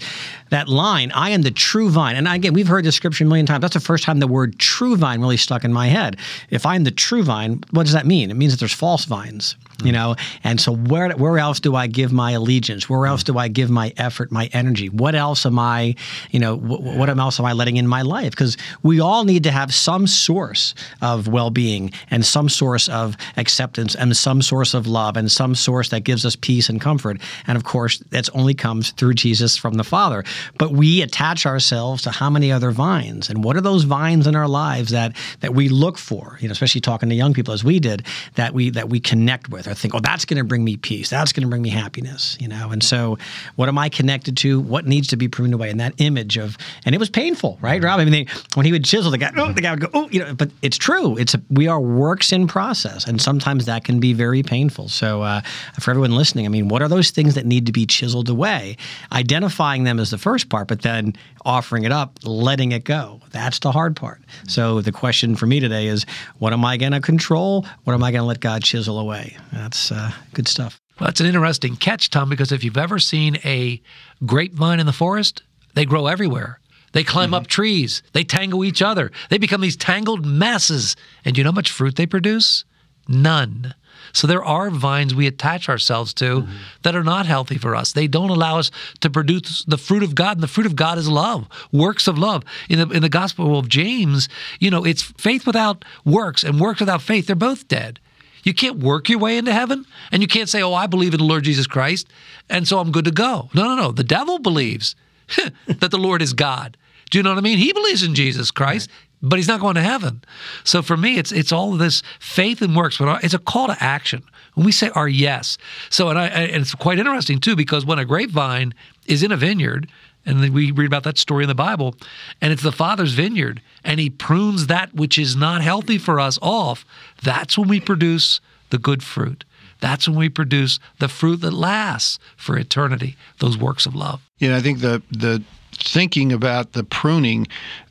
that 0.51 0.69
line, 0.69 1.11
I 1.13 1.31
am 1.31 1.43
the 1.43 1.51
true 1.51 1.91
vine. 1.91 2.17
And 2.17 2.29
again, 2.29 2.55
we've 2.55 2.69
heard 2.69 2.85
this 2.85 2.95
scripture 2.95 3.25
a 3.25 3.27
million 3.27 3.47
times. 3.47 3.61
That's 3.61 3.75
the 3.75 3.81
first 3.81 4.05
time 4.05 4.21
the 4.21 4.29
word 4.29 4.59
true 4.59 4.97
vine 4.97 5.21
really 5.21 5.37
stuck 5.37 5.65
in 5.65 5.73
my 5.73 5.89
head. 5.89 6.17
If 6.51 6.65
I'm 6.65 6.85
the 6.85 6.91
true 6.91 7.25
vine, 7.25 7.65
what 7.73 7.83
does 7.83 7.93
that 7.93 8.07
mean? 8.07 8.31
It 8.31 8.35
means 8.35 8.53
that 8.53 8.61
there's 8.61 8.73
false 8.73 9.05
vines. 9.05 9.57
You 9.85 9.93
know, 9.93 10.17
and 10.45 10.61
so 10.61 10.73
where 10.75 11.11
where 11.13 11.39
else 11.39 11.61
do 11.61 11.75
I 11.75 11.87
give 11.87 12.13
my 12.13 12.33
allegiance? 12.33 12.89
Where 12.89 13.07
else 13.07 13.23
do 13.25 13.39
I 13.39 13.49
give 13.49 13.71
my 13.71 13.93
effort, 13.97 14.31
my 14.31 14.49
energy? 14.53 14.89
What 14.89 15.15
else 15.15 15.45
am 15.47 15.59
I, 15.59 15.95
you 16.31 16.39
know, 16.39 16.57
wh- 16.57 16.97
what 16.97 17.09
else 17.09 17.41
am 17.41 17.47
I 17.47 17.53
letting 17.53 17.77
in 17.77 17.87
my 17.87 18.03
life? 18.03 18.31
Because 18.31 18.57
we 18.83 19.01
all 19.01 19.25
need 19.25 19.45
to 19.45 19.51
have 19.51 19.75
some 19.75 20.07
source 20.07 20.75
of 21.01 21.29
well-being 21.29 21.93
and 22.11 22.25
some 22.25 22.49
source 22.49 22.89
of 22.89 23.17
acceptance 23.37 23.95
and 23.95 24.17
some 24.17 24.43
source 24.43 24.75
of 24.75 24.87
love 24.87 25.17
and 25.17 25.31
some 25.31 25.55
source 25.55 25.89
that 25.91 26.05
gives 26.05 26.25
us 26.25 26.37
peace 26.37 26.69
and 26.69 26.81
comfort. 26.81 27.21
And 27.47 27.57
of 27.57 27.65
course, 27.65 27.99
that's 28.11 28.29
only 28.31 28.55
comes 28.55 28.93
through 28.93 29.15
Jesus 29.15 29.57
from 29.57 29.75
the 29.75 29.85
Father. 29.85 30.25
But 30.59 30.73
we 30.73 31.03
attach 31.03 31.47
ourselves 31.47 32.03
to 32.03 32.11
how 32.11 32.31
many 32.31 32.53
other 32.53 32.71
vines, 32.71 33.31
and 33.31 33.43
what 33.45 33.57
are 33.57 33.61
those 33.61 33.85
vines 33.85 34.27
in 34.27 34.37
our 34.37 34.49
lives 34.49 34.91
that 34.91 35.17
that 35.41 35.55
we 35.55 35.69
look 35.69 35.99
for? 35.99 36.39
You 36.41 36.49
know, 36.49 36.53
especially 36.53 36.81
talking 36.81 37.09
to 37.09 37.15
young 37.15 37.35
people 37.35 37.55
as 37.55 37.65
we 37.65 37.81
did, 37.81 38.05
that 38.35 38.55
we 38.55 38.71
that 38.71 38.89
we 38.89 39.01
connect 39.01 39.49
with 39.49 39.67
or 39.73 39.75
think, 39.75 39.95
oh, 39.95 40.01
that's 40.01 40.25
going 40.25 40.39
to 40.39 40.45
bring 40.45 40.63
me 40.63 40.77
peace. 40.77 41.11
That's 41.11 41.33
going 41.33 41.43
to 41.43 41.49
bring 41.49 41.63
me 41.63 41.71
happiness. 41.71 42.37
You 42.39 42.49
know, 42.49 42.71
and 42.71 42.83
so 42.83 43.19
what 43.57 43.69
am 43.69 43.79
I 43.79 43.89
connected 43.89 44.37
to? 44.39 44.61
What 44.61 44.87
needs 44.87 45.09
to 45.09 45.17
be 45.17 45.29
pruned 45.29 45.55
away? 45.55 45.71
And 45.71 45.81
that 45.81 45.95
image 45.99 46.37
of, 46.37 46.57
and 46.85 46.95
it 46.95 46.99
was 46.99 47.11
painful, 47.11 47.59
right, 47.61 47.83
Rob? 47.83 47.99
I 47.99 48.05
mean, 48.05 48.13
they, 48.13 48.27
when 48.55 48.67
he 48.67 48.73
would 48.73 48.85
chisel, 48.85 49.11
the 49.11 49.19
guy, 49.19 49.33
oh, 49.37 49.53
the 49.53 49.61
guy 49.61 49.71
would 49.73 49.81
go, 49.81 49.89
oh, 49.95 50.09
you 50.11 50.21
know. 50.21 50.35
But 50.35 50.51
it's 50.63 50.77
true. 50.77 51.17
It's 51.17 51.35
a, 51.35 51.43
we 51.51 51.67
are 51.67 51.81
works 51.81 52.33
in 52.33 52.47
process, 52.47 53.07
and 53.07 53.21
sometimes 53.21 53.67
that 53.67 53.85
can 53.85 53.99
be 53.99 54.13
very 54.13 54.43
painful. 54.43 54.89
So 54.89 55.23
uh, 55.23 55.41
for 55.81 55.91
everyone 55.91 56.13
listening, 56.13 56.47
I 56.47 56.49
mean, 56.49 56.69
what 56.69 56.83
are 56.83 56.89
those 56.89 57.11
things 57.11 57.35
that 57.35 57.47
need 57.47 57.67
to 57.67 57.73
be 57.73 57.87
chiseled 57.87 58.29
away? 58.29 58.77
Identifying 59.11 59.85
them 59.85 59.99
is 59.99 60.11
the 60.11 60.19
first 60.19 60.49
part, 60.49 60.69
but 60.69 60.83
then 60.83 61.15
offering 61.45 61.85
it 61.85 61.93
up, 61.93 62.19
letting 62.23 62.73
it 62.73 62.85
go. 62.85 63.21
That's 63.31 63.59
the 63.59 63.73
hard 63.73 63.97
part. 63.97 64.21
So 64.47 64.81
the 64.81 64.93
question 64.93 65.35
for 65.35 65.47
me 65.47 65.61
today 65.61 65.87
is, 65.87 66.05
what 66.39 66.53
am 66.53 66.65
I 66.65 66.77
going 66.77 66.93
to 66.93 67.01
control? 67.01 67.67
What 67.85 67.95
am 67.95 68.03
I 68.03 68.11
going 68.11 68.23
to 68.23 68.27
let 68.27 68.41
God 68.41 68.63
chisel 68.63 68.99
away? 68.99 69.37
That's 69.53 69.93
uh, 69.93 70.13
good 70.33 70.49
stuff. 70.49 70.81
Well, 70.99 71.09
that's 71.09 71.21
an 71.21 71.27
interesting 71.27 71.77
catch, 71.77 72.11
Tom, 72.11 72.29
because 72.29 72.53
if 72.53 72.65
you've 72.65 72.77
ever 72.77 72.99
seen 72.99 73.37
a 73.45 73.81
grapevine 74.25 74.81
in 74.81 74.87
the 74.87 74.93
forest, 74.93 75.43
they 75.75 75.85
grow 75.85 76.07
everywhere. 76.07 76.61
They 76.93 77.05
climb 77.05 77.33
up 77.33 77.47
trees. 77.47 78.03
They 78.13 78.25
tangle 78.25 78.65
each 78.65 78.83
other. 78.83 79.11
They 79.31 79.39
become 79.39 79.63
these 79.63 79.77
tangled 79.77 80.27
masses. 80.27 80.95
And 81.25 81.35
do 81.35 81.41
you 81.41 81.45
know 81.45 81.51
how 81.51 81.57
much 81.57 81.73
fruit 81.73 81.97
they 81.97 82.07
produce? 82.07 82.65
None. 83.09 83.75
So 84.13 84.27
there 84.27 84.45
are 84.45 84.69
vines 84.71 85.15
we 85.15 85.27
attach 85.27 85.69
ourselves 85.69 86.13
to 86.15 86.47
that 86.83 86.95
are 86.95 87.05
not 87.05 87.27
healthy 87.27 87.57
for 87.57 87.75
us. 87.75 87.93
They 87.93 88.07
don't 88.07 88.31
allow 88.31 88.59
us 88.59 88.71
to 89.01 89.09
produce 89.09 89.65
the 89.65 89.79
fruit 89.79 90.03
of 90.03 90.15
God, 90.15 90.37
and 90.37 90.43
the 90.43 90.49
fruit 90.49 90.67
of 90.67 90.77
God 90.77 90.99
is 90.99 91.09
love, 91.09 91.49
works 91.73 92.07
of 92.07 92.19
love. 92.19 92.43
In 92.69 92.79
the 92.79 92.95
in 92.95 93.03
the 93.03 93.09
Gospel 93.09 93.59
of 93.59 93.69
James, 93.69 94.29
you 94.61 94.71
know, 94.71 94.85
it's 94.85 95.03
faith 95.03 95.47
without 95.47 95.85
works 96.05 96.45
and 96.45 96.61
works 96.61 96.81
without 96.81 97.01
faith. 97.01 97.27
They're 97.27 97.37
both 97.37 97.69
dead. 97.69 98.01
You 98.43 98.55
can't 98.55 98.79
work 98.79 99.09
your 99.09 99.19
way 99.19 99.39
into 99.39 99.53
heaven, 99.53 99.87
and 100.11 100.23
you 100.23 100.29
can't 100.29 100.49
say, 100.49 100.63
"Oh, 100.63 100.75
I 100.75 100.87
believe 100.87 101.15
in 101.15 101.19
the 101.19 101.27
Lord 101.27 101.45
Jesus 101.45 101.67
Christ, 101.67 102.09
and 102.49 102.67
so 102.67 102.79
I'm 102.79 102.91
good 102.91 103.05
to 103.05 103.11
go." 103.11 103.51
No, 103.55 103.65
no, 103.65 103.77
no. 103.77 103.93
The 103.93 104.05
devil 104.05 104.39
believes 104.39 104.97
that 105.67 105.91
the 105.91 105.99
Lord 105.99 106.23
is 106.23 106.33
God. 106.33 106.77
Do 107.11 107.19
you 107.19 107.23
know 107.23 107.31
what 107.31 107.39
I 107.39 107.43
mean? 107.43 107.59
He 107.59 107.73
believes 107.73 108.03
in 108.03 108.15
Jesus 108.15 108.51
Christ, 108.51 108.91
but 109.23 109.39
he's 109.39 109.49
not 109.49 109.61
going 109.61 109.75
to 109.77 109.83
heaven. 109.83 110.23
So 110.65 110.83
for 110.83 110.97
me, 110.97 111.19
it's 111.19 111.31
it's 111.31 111.53
all 111.53 111.73
of 111.73 111.79
this 111.79 112.03
faith 112.19 112.63
and 112.63 112.75
works, 112.75 112.99
but 112.99 113.23
it's 113.23 113.35
a 113.35 113.39
call 113.39 113.69
to 113.69 113.77
action. 113.81 114.23
When 114.55 114.67
we 114.67 114.73
say 114.73 114.91
our 114.95 115.09
yes, 115.09 115.57
so 115.89 116.09
and 116.09 116.19
I 116.19 116.27
and 116.27 116.63
it's 116.63 116.75
quite 116.75 116.99
interesting 116.99 117.39
too 117.39 117.57
because 117.57 117.87
when 117.87 117.99
a 117.99 118.05
grapevine 118.05 118.75
is 119.07 119.23
in 119.23 119.33
a 119.33 119.37
vineyard. 119.37 119.89
And 120.25 120.43
then 120.43 120.53
we 120.53 120.71
read 120.71 120.87
about 120.87 121.03
that 121.05 121.19
story 121.19 121.45
in 121.45 121.49
the 121.49 121.55
Bible, 121.55 121.95
and 122.41 122.53
it's 122.53 122.63
the 122.63 122.73
Father's 122.73 123.13
vineyard, 123.15 123.61
and 123.85 123.99
He 123.99 124.11
prunes 124.11 124.69
that 124.69 124.95
which 124.95 125.19
is 125.19 125.35
not 125.35 125.63
healthy 125.63 125.99
for 125.99 126.21
us 126.21 126.39
off. 126.41 126.85
That's 127.23 127.59
when 127.59 127.69
we 127.69 127.81
produce 127.81 128.41
the 128.71 128.79
good 128.79 129.03
fruit. 129.03 129.45
That's 129.81 130.09
when 130.09 130.17
we 130.17 130.29
produce 130.29 130.79
the 131.01 131.09
fruit 131.09 131.41
that 131.41 131.53
lasts 131.53 132.21
for 132.37 132.57
eternity, 132.57 133.17
those 133.41 133.59
works 133.59 133.85
of 133.85 133.97
love. 133.97 134.23
Yeah, 134.39 134.57
I 134.57 134.61
think 134.61 134.81
the 134.81 135.03
the 135.11 135.43
thinking 135.73 136.33
about 136.33 136.73
the 136.73 136.85
pruning, 136.85 137.49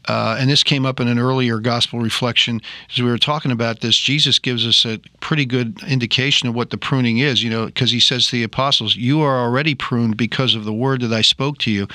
uh, 0.08 0.36
and 0.39 0.50
this 0.50 0.63
came 0.63 0.86
up 0.86 1.00
in 1.00 1.08
an 1.08 1.20
earlier 1.20 1.60
gospel 1.60 2.00
reflection 2.00 2.62
as 2.89 3.00
we 3.00 3.10
were 3.10 3.17
talking 3.17 3.51
about 3.51 3.81
this. 3.81 3.98
Jesus 3.98 4.39
gives 4.39 4.65
us 4.65 4.86
a 4.86 5.00
pretty 5.20 5.46
good 5.46 5.81
indication 5.84 6.50
of 6.50 6.55
what 6.55 6.72
the 6.72 6.77
pruning 6.77 7.20
is. 7.20 7.43
You 7.43 7.50
know, 7.50 7.65
because 7.67 7.91
he 7.91 8.00
says 8.00 8.27
to 8.27 8.31
the 8.34 8.43
apostles, 8.43 8.96
"You 8.96 9.22
are 9.22 9.39
already 9.39 9.75
pruned 9.75 10.17
because 10.17 10.55
of 10.55 10.65
the 10.65 10.74
word 10.74 11.01
that 11.01 11.13
I 11.13 11.22
spoke 11.22 11.58
to 11.60 11.72
you." 11.72 11.88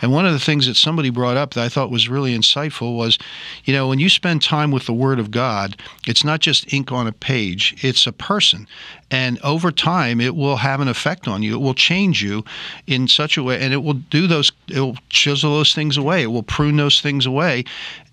And 0.00 0.12
one 0.12 0.26
of 0.26 0.32
the 0.32 0.38
things 0.38 0.66
that 0.66 0.76
somebody 0.76 1.10
brought 1.10 1.36
up 1.36 1.54
that 1.54 1.64
I 1.64 1.68
thought 1.68 1.90
was 1.90 2.08
really 2.08 2.36
insightful 2.36 2.96
was, 2.96 3.18
you 3.64 3.74
know, 3.74 3.88
when 3.88 3.98
you 3.98 4.08
spend 4.08 4.42
time 4.42 4.70
with 4.70 4.86
the 4.86 4.92
Word 4.92 5.18
of 5.18 5.30
God, 5.30 5.76
it's 6.06 6.24
not 6.24 6.40
just 6.40 6.72
ink 6.72 6.90
on 6.92 7.06
a 7.06 7.12
page; 7.12 7.74
it's 7.82 8.06
a 8.06 8.12
person, 8.12 8.66
and 9.10 9.38
over 9.40 9.72
time, 9.72 10.20
it 10.20 10.36
will 10.36 10.56
have 10.56 10.80
an 10.80 10.88
effect 10.88 11.26
on 11.26 11.42
you. 11.42 11.54
It 11.54 11.60
will 11.60 11.74
change 11.74 12.22
you 12.22 12.44
in 12.86 13.08
such 13.08 13.36
a 13.36 13.42
way, 13.42 13.60
and 13.60 13.72
it 13.72 13.82
will 13.82 13.94
do 13.94 14.26
those. 14.26 14.52
It 14.68 14.80
will 14.80 14.96
chisel 15.08 15.56
those 15.56 15.74
things 15.74 15.96
away. 15.96 16.22
It 16.22 16.32
will 16.32 16.42
prune 16.42 16.76
those 16.76 17.00
things 17.00 17.26
away, 17.26 17.59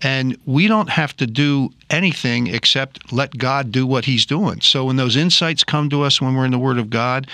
and 0.02 0.36
we 0.46 0.66
don't 0.68 0.90
have 0.90 1.16
to 1.16 1.26
do 1.26 1.70
anything 1.90 2.48
except 2.48 3.12
let 3.12 3.36
God 3.38 3.72
do 3.72 3.86
what 3.86 4.04
He's 4.04 4.26
doing. 4.26 4.60
So 4.60 4.84
when 4.84 4.96
those 4.96 5.16
insights 5.16 5.64
come 5.64 5.88
to 5.90 6.02
us 6.02 6.20
when 6.20 6.34
we're 6.34 6.44
in 6.44 6.50
the 6.50 6.58
Word 6.58 6.78
of 6.78 6.90
God, 6.90 7.26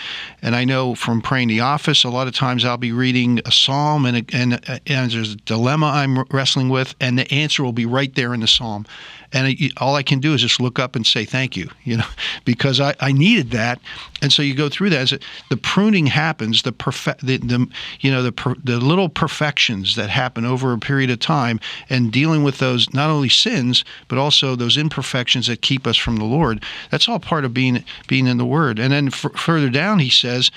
and 0.42 0.54
I 0.54 0.64
know 0.64 0.94
from 0.94 1.20
praying 1.20 1.49
the 1.49 1.61
office, 1.61 2.04
a 2.04 2.08
lot 2.08 2.26
of 2.26 2.34
times 2.34 2.64
I'll 2.64 2.76
be 2.76 2.92
reading 2.92 3.40
a 3.44 3.52
psalm 3.52 4.06
and 4.06 4.28
and, 4.34 4.54
and 4.87 5.11
there's 5.11 5.34
a 5.34 5.37
dilemma 5.37 5.87
I'm 5.87 6.23
wrestling 6.30 6.68
with, 6.68 6.94
and 7.00 7.18
the 7.18 7.30
answer 7.32 7.62
will 7.62 7.73
be 7.73 7.87
right 7.87 8.14
there 8.14 8.34
in 8.34 8.40
the 8.40 8.49
psalm. 8.49 8.87
And 9.32 9.56
all 9.78 9.96
I 9.96 10.04
can 10.04 10.20
do 10.20 10.32
is 10.32 10.42
just 10.42 10.61
look 10.61 10.78
up 10.78 10.94
and 10.94 11.04
say 11.04 11.25
thank 11.25 11.56
you, 11.56 11.68
you 11.84 11.96
know, 11.96 12.06
because 12.44 12.80
I, 12.80 12.94
I 13.00 13.11
needed 13.12 13.50
that. 13.50 13.80
And 14.23 14.32
so 14.32 14.42
you 14.42 14.54
go 14.54 14.68
through 14.68 14.90
that. 14.90 15.12
The 15.50 15.56
pruning 15.56 16.06
happens, 16.06 16.62
the 16.62 16.73
perfect, 16.73 17.26
the, 17.26 17.38
the 17.38 17.66
you 18.00 18.11
know 18.11 18.23
the 18.23 18.32
per, 18.32 18.54
the 18.62 18.78
little 18.78 19.08
perfections 19.08 19.96
that 19.96 20.08
happen 20.08 20.44
over 20.44 20.73
a 20.73 20.78
period 20.78 21.11
of 21.11 21.18
time, 21.18 21.61
and 21.90 22.12
dealing 22.12 22.44
with 22.44 22.58
those 22.58 22.92
not 22.94 23.11
only 23.11 23.28
sins 23.28 23.84
but 24.08 24.18
also 24.18 24.43
also 24.44 24.56
those 24.56 24.76
imperfections 24.76 25.46
that 25.46 25.62
keep 25.62 25.86
us 25.86 25.96
from 25.96 26.16
the 26.16 26.24
Lord. 26.24 26.62
That's 26.90 27.08
all 27.08 27.18
part 27.18 27.44
of 27.44 27.54
being 27.54 27.84
being 28.06 28.26
in 28.26 28.38
the 28.38 28.44
Word. 28.44 28.78
And 28.78 28.92
then 28.92 29.08
f- 29.08 29.32
further 29.36 29.70
down, 29.70 29.98
he 29.98 30.10
says, 30.10 30.50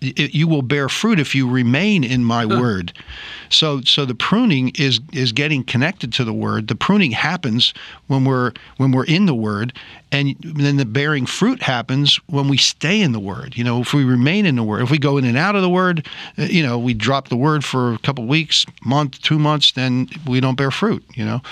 you 0.00 0.48
will 0.48 0.62
bear 0.62 0.88
fruit 0.88 1.20
if 1.20 1.32
you 1.32 1.48
remain 1.48 2.02
in 2.02 2.24
my 2.24 2.44
word. 2.44 2.92
So 3.50 3.82
so 3.82 4.04
the 4.04 4.16
pruning 4.16 4.72
is 4.74 4.98
is 5.12 5.30
getting 5.30 5.62
connected 5.62 6.12
to 6.14 6.24
the 6.24 6.32
word. 6.32 6.66
The 6.66 6.74
pruning 6.74 7.12
happens 7.12 7.72
when 8.08 8.24
we're 8.24 8.52
when 8.78 8.90
we're 8.90 9.04
in 9.04 9.26
the 9.26 9.34
word 9.34 9.72
and 10.10 10.34
then 10.40 10.76
the 10.76 10.84
bearing 10.84 11.24
fruit 11.24 11.62
happens 11.62 12.16
when 12.26 12.48
we 12.48 12.56
stay 12.56 13.00
in 13.00 13.12
the 13.12 13.20
word. 13.20 13.56
You 13.56 13.62
know, 13.62 13.80
if 13.80 13.94
we 13.94 14.02
remain 14.02 14.44
in 14.44 14.56
the 14.56 14.64
word, 14.64 14.82
if 14.82 14.90
we 14.90 14.98
go 14.98 15.18
in 15.18 15.24
and 15.24 15.38
out 15.38 15.54
of 15.54 15.62
the 15.62 15.70
word, 15.70 16.04
uh, 16.36 16.42
you 16.42 16.64
know, 16.64 16.80
we 16.80 16.94
drop 16.94 17.28
the 17.28 17.36
word 17.36 17.64
for 17.64 17.92
a 17.92 17.98
couple 17.98 18.26
weeks, 18.26 18.66
month, 18.84 19.22
2 19.22 19.38
months, 19.38 19.70
then 19.70 20.08
we 20.26 20.40
don't 20.40 20.56
bear 20.56 20.72
fruit, 20.72 21.04
you 21.14 21.24
know 21.24 21.42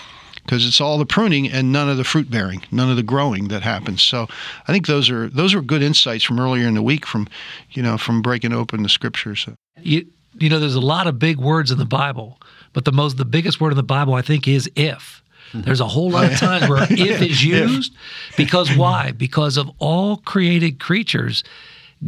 because 0.51 0.67
it's 0.67 0.81
all 0.81 0.99
the 0.99 1.07
pruning 1.07 1.49
and 1.49 1.71
none 1.71 1.89
of 1.89 1.97
the 1.97 2.03
fruit 2.03 2.29
bearing, 2.29 2.61
none 2.73 2.91
of 2.91 2.97
the 2.97 3.05
growing 3.05 3.47
that 3.49 3.63
happens. 3.63 4.03
So 4.03 4.27
I 4.67 4.73
think 4.73 4.89
those 4.89 5.09
are 5.09 5.29
those 5.29 5.55
are 5.55 5.63
good 5.63 5.81
insights 5.81 6.25
from 6.25 6.41
earlier 6.41 6.67
in 6.67 6.75
the 6.75 6.83
week 6.83 7.07
from 7.07 7.29
you 7.71 7.85
know 7.85 7.97
from 7.97 8.21
breaking 8.21 8.53
open 8.53 8.83
the 8.83 8.89
scriptures. 8.89 9.47
You 9.81 10.09
you 10.41 10.49
know 10.49 10.59
there's 10.59 10.75
a 10.75 10.81
lot 10.81 11.07
of 11.07 11.21
big 11.21 11.39
words 11.39 11.71
in 11.71 11.79
the 11.79 11.85
Bible, 11.85 12.41
but 12.73 12.85
the 12.85 12.91
most 12.91 13.17
the 13.17 13.25
biggest 13.25 13.61
word 13.61 13.71
in 13.71 13.77
the 13.77 13.85
Bible 13.85 14.15
I 14.15 14.23
think 14.23 14.49
is 14.49 14.69
if. 14.75 15.23
Mm-hmm. 15.51 15.61
There's 15.61 15.79
a 15.79 15.87
whole 15.87 16.11
lot 16.11 16.33
of 16.33 16.37
times 16.37 16.69
where 16.69 16.83
if 16.91 17.23
is 17.23 17.45
used 17.45 17.95
because 18.37 18.77
why? 18.77 19.13
Because 19.13 19.57
of 19.57 19.71
all 19.79 20.17
created 20.17 20.81
creatures, 20.81 21.45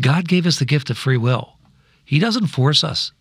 God 0.00 0.26
gave 0.26 0.46
us 0.46 0.58
the 0.58 0.64
gift 0.64 0.90
of 0.90 0.98
free 0.98 1.16
will. 1.16 1.58
He 2.04 2.18
doesn't 2.18 2.48
force 2.48 2.82
us 2.82 3.12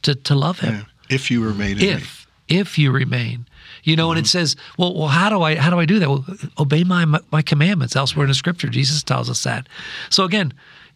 to, 0.00 0.14
to 0.14 0.34
love 0.34 0.60
him. 0.60 0.76
Yeah. 0.76 1.14
If 1.14 1.30
you 1.30 1.44
remain 1.44 1.78
if 1.78 2.26
if 2.48 2.78
you 2.78 2.90
remain 2.90 3.46
you 3.86 3.94
know, 3.94 4.08
mm-hmm. 4.08 4.18
and 4.18 4.26
it 4.26 4.28
says, 4.28 4.56
well, 4.76 4.94
well, 4.94 5.06
how 5.06 5.30
do 5.30 5.42
I 5.42 5.54
how 5.54 5.70
do 5.70 5.78
I 5.78 5.86
do 5.86 6.00
that? 6.00 6.08
Well, 6.10 6.24
obey 6.58 6.82
my, 6.84 7.04
my 7.04 7.20
my 7.30 7.40
commandments. 7.40 7.94
Elsewhere 7.94 8.24
in 8.24 8.28
the 8.28 8.34
scripture, 8.34 8.68
Jesus 8.68 9.02
tells 9.02 9.30
us 9.30 9.44
that. 9.44 9.68
So 10.10 10.24
again, 10.24 10.52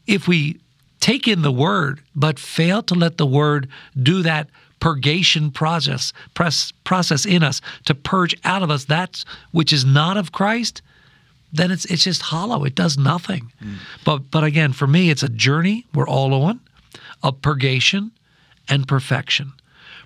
if 0.07 0.27
we 0.27 0.59
take 0.99 1.29
in 1.29 1.43
the 1.43 1.53
word 1.53 2.01
but 2.15 2.39
fail 2.39 2.83
to 2.83 2.95
let 2.95 3.17
the 3.17 3.27
word 3.27 3.69
do 4.03 4.23
that 4.25 4.49
purgation 4.81 5.51
process 5.51 6.13
press, 6.35 6.73
process 6.85 7.25
in 7.25 7.45
us 7.45 7.61
to 7.85 7.95
purge 7.95 8.35
out 8.45 8.63
of 8.63 8.71
us 8.71 8.87
that 8.87 9.25
which 9.53 9.73
is 9.73 9.85
not 9.85 10.17
of 10.17 10.33
Christ, 10.33 10.83
then 11.53 11.71
it's 11.71 11.85
it's 11.85 12.03
just 12.03 12.23
hollow. 12.23 12.65
It 12.65 12.75
does 12.75 12.99
nothing. 12.99 13.53
Mm. 13.63 13.77
But 14.05 14.33
but 14.33 14.43
again, 14.43 14.73
for 14.73 14.89
me, 14.89 15.11
it's 15.11 15.23
a 15.23 15.29
journey 15.29 15.87
we're 15.95 16.09
all 16.09 16.35
on 16.35 16.59
of 17.23 17.41
purgation 17.41 18.11
and 18.69 18.89
perfection 18.89 19.53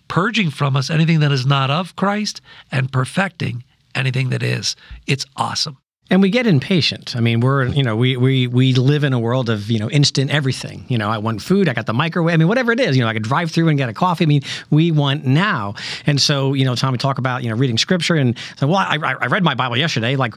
purging 0.08 0.50
from 0.50 0.76
us 0.76 0.90
anything 0.90 1.20
that 1.20 1.32
is 1.32 1.46
not 1.46 1.70
of 1.70 1.96
Christ 1.96 2.40
and 2.70 2.92
perfecting 2.92 3.64
anything 3.94 4.30
that 4.30 4.42
is. 4.42 4.76
It's 5.06 5.26
awesome. 5.36 5.78
And 6.10 6.20
we 6.20 6.28
get 6.28 6.46
impatient. 6.46 7.16
I 7.16 7.20
mean, 7.20 7.40
we're 7.40 7.66
you 7.68 7.82
know 7.82 7.96
we 7.96 8.18
we 8.18 8.46
we 8.46 8.74
live 8.74 9.04
in 9.04 9.14
a 9.14 9.18
world 9.18 9.48
of 9.48 9.70
you 9.70 9.78
know 9.78 9.88
instant 9.90 10.30
everything. 10.30 10.84
You 10.88 10.98
know, 10.98 11.08
I 11.08 11.16
want 11.16 11.40
food. 11.40 11.66
I 11.66 11.72
got 11.72 11.86
the 11.86 11.94
microwave. 11.94 12.34
I 12.34 12.36
mean, 12.36 12.46
whatever 12.46 12.72
it 12.72 12.80
is. 12.80 12.94
You 12.94 13.02
know, 13.02 13.08
I 13.08 13.14
could 13.14 13.22
drive 13.22 13.50
through 13.50 13.68
and 13.68 13.78
get 13.78 13.88
a 13.88 13.94
coffee. 13.94 14.24
I 14.24 14.26
mean, 14.26 14.42
we 14.68 14.90
want 14.90 15.24
now. 15.24 15.74
And 16.06 16.20
so 16.20 16.52
you 16.52 16.66
know, 16.66 16.74
Tom, 16.74 16.92
we 16.92 16.98
talk 16.98 17.16
about 17.16 17.42
you 17.42 17.48
know 17.48 17.56
reading 17.56 17.78
scripture 17.78 18.16
and 18.16 18.36
so 18.56 18.66
well, 18.66 18.76
I, 18.76 18.98
I 19.02 19.26
read 19.26 19.44
my 19.44 19.54
Bible 19.54 19.78
yesterday. 19.78 20.16
Like 20.16 20.34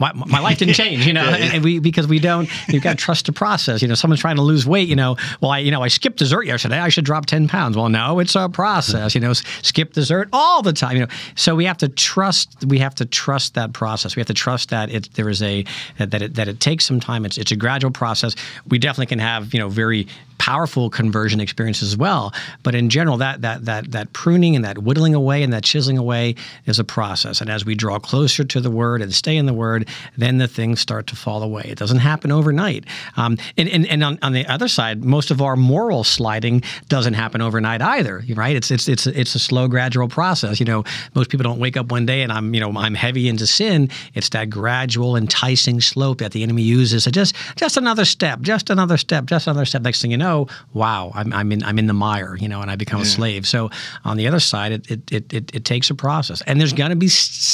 my, 0.00 0.12
my 0.14 0.40
life 0.40 0.58
didn't 0.58 0.74
change. 0.74 1.06
You 1.06 1.12
know, 1.12 1.22
yeah, 1.28 1.36
yeah. 1.36 1.50
and 1.54 1.64
we 1.64 1.78
because 1.78 2.06
we 2.06 2.18
don't. 2.18 2.48
You've 2.68 2.82
got 2.82 2.98
to 2.98 3.04
trust 3.04 3.26
the 3.26 3.32
process. 3.32 3.82
You 3.82 3.88
know, 3.88 3.94
someone's 3.94 4.20
trying 4.20 4.36
to 4.36 4.42
lose 4.42 4.66
weight. 4.66 4.88
You 4.88 4.96
know, 4.96 5.16
well, 5.40 5.50
I 5.52 5.58
you 5.58 5.70
know 5.70 5.82
I 5.82 5.88
skipped 5.88 6.18
dessert 6.18 6.46
yesterday. 6.46 6.78
I 6.78 6.88
should 6.88 7.04
drop 7.04 7.26
ten 7.26 7.46
pounds. 7.46 7.76
Well, 7.76 7.88
no, 7.88 8.18
it's 8.18 8.34
a 8.34 8.48
process. 8.48 9.14
You 9.14 9.20
know, 9.20 9.34
skip 9.34 9.92
dessert 9.92 10.28
all 10.32 10.62
the 10.62 10.72
time. 10.72 10.96
You 10.96 11.02
know, 11.02 11.12
so 11.36 11.54
we 11.54 11.66
have 11.66 11.78
to 11.78 11.88
trust. 11.88 12.64
We 12.66 12.78
have 12.78 12.94
to 12.96 13.04
trust 13.04 13.54
that 13.54 13.72
process. 13.72 14.16
We 14.16 14.20
have 14.20 14.28
to 14.28 14.34
trust 14.34 14.70
that 14.70 14.90
it 14.90 15.12
there 15.14 15.28
is 15.28 15.42
a 15.42 15.64
that 15.98 16.22
it, 16.22 16.34
that 16.34 16.48
it 16.48 16.60
takes 16.60 16.86
some 16.86 16.98
time. 16.98 17.24
It's 17.24 17.36
it's 17.36 17.52
a 17.52 17.56
gradual 17.56 17.90
process. 17.90 18.34
We 18.66 18.78
definitely 18.78 19.06
can 19.06 19.18
have 19.18 19.52
you 19.52 19.60
know 19.60 19.68
very 19.68 20.08
powerful 20.40 20.88
conversion 20.88 21.38
experiences 21.38 21.92
as 21.92 21.98
well. 21.98 22.32
But 22.62 22.74
in 22.74 22.88
general, 22.88 23.18
that 23.18 23.42
that 23.42 23.66
that 23.66 23.92
that 23.92 24.12
pruning 24.14 24.56
and 24.56 24.64
that 24.64 24.78
whittling 24.78 25.14
away 25.14 25.42
and 25.42 25.52
that 25.52 25.64
chiseling 25.64 25.98
away 25.98 26.34
is 26.64 26.78
a 26.78 26.84
process. 26.84 27.42
And 27.42 27.50
as 27.50 27.66
we 27.66 27.74
draw 27.74 27.98
closer 27.98 28.42
to 28.42 28.60
the 28.60 28.70
Word 28.70 29.02
and 29.02 29.12
stay 29.12 29.36
in 29.36 29.44
the 29.44 29.52
Word, 29.52 29.86
then 30.16 30.38
the 30.38 30.48
things 30.48 30.80
start 30.80 31.06
to 31.08 31.16
fall 31.16 31.42
away. 31.42 31.64
It 31.66 31.78
doesn't 31.78 31.98
happen 31.98 32.32
overnight. 32.32 32.84
Um, 33.16 33.38
and 33.56 33.68
and, 33.68 33.86
and 33.86 34.04
on, 34.04 34.18
on 34.22 34.32
the 34.32 34.46
other 34.46 34.68
side, 34.68 35.04
most 35.04 35.30
of 35.30 35.40
our 35.40 35.56
moral 35.56 36.04
sliding 36.04 36.62
doesn't 36.88 37.14
happen 37.14 37.40
overnight 37.40 37.82
either. 37.82 38.22
Right? 38.34 38.56
It's 38.56 38.70
it's 38.70 38.88
it's 38.88 39.06
it's 39.06 39.34
a 39.34 39.38
slow, 39.38 39.68
gradual 39.68 40.08
process. 40.08 40.60
You 40.60 40.66
know, 40.66 40.84
most 41.14 41.30
people 41.30 41.44
don't 41.44 41.58
wake 41.58 41.76
up 41.76 41.90
one 41.90 42.06
day 42.06 42.22
and 42.22 42.32
I'm 42.32 42.54
you 42.54 42.60
know 42.60 42.72
I'm 42.76 42.94
heavy 42.94 43.28
into 43.28 43.46
sin. 43.46 43.90
It's 44.14 44.28
that 44.30 44.50
gradual, 44.50 45.16
enticing 45.16 45.80
slope 45.80 46.18
that 46.18 46.32
the 46.32 46.42
enemy 46.42 46.62
uses. 46.62 47.04
So 47.04 47.10
just 47.10 47.34
just 47.56 47.76
another 47.76 48.04
step, 48.04 48.40
just 48.40 48.70
another 48.70 48.96
step, 48.96 49.26
just 49.26 49.46
another 49.46 49.64
step. 49.64 49.82
Next 49.82 50.02
thing 50.02 50.10
you 50.10 50.16
know 50.16 50.46
wow, 50.74 51.10
I'm, 51.14 51.32
I'm 51.32 51.52
in 51.52 51.62
I'm 51.64 51.78
in 51.78 51.86
the 51.86 51.92
mire, 51.94 52.36
you 52.36 52.48
know, 52.48 52.60
and 52.60 52.70
I 52.70 52.76
become 52.76 53.00
yeah. 53.00 53.06
a 53.06 53.08
slave. 53.08 53.46
So 53.46 53.70
on 54.04 54.16
the 54.16 54.26
other 54.26 54.40
side, 54.40 54.72
it 54.72 54.90
it, 54.90 55.12
it, 55.12 55.32
it, 55.32 55.54
it 55.54 55.64
takes 55.64 55.90
a 55.90 55.94
process, 55.94 56.42
and 56.42 56.60
there's 56.60 56.72
going 56.72 56.90
to 56.90 56.96
be 56.96 57.08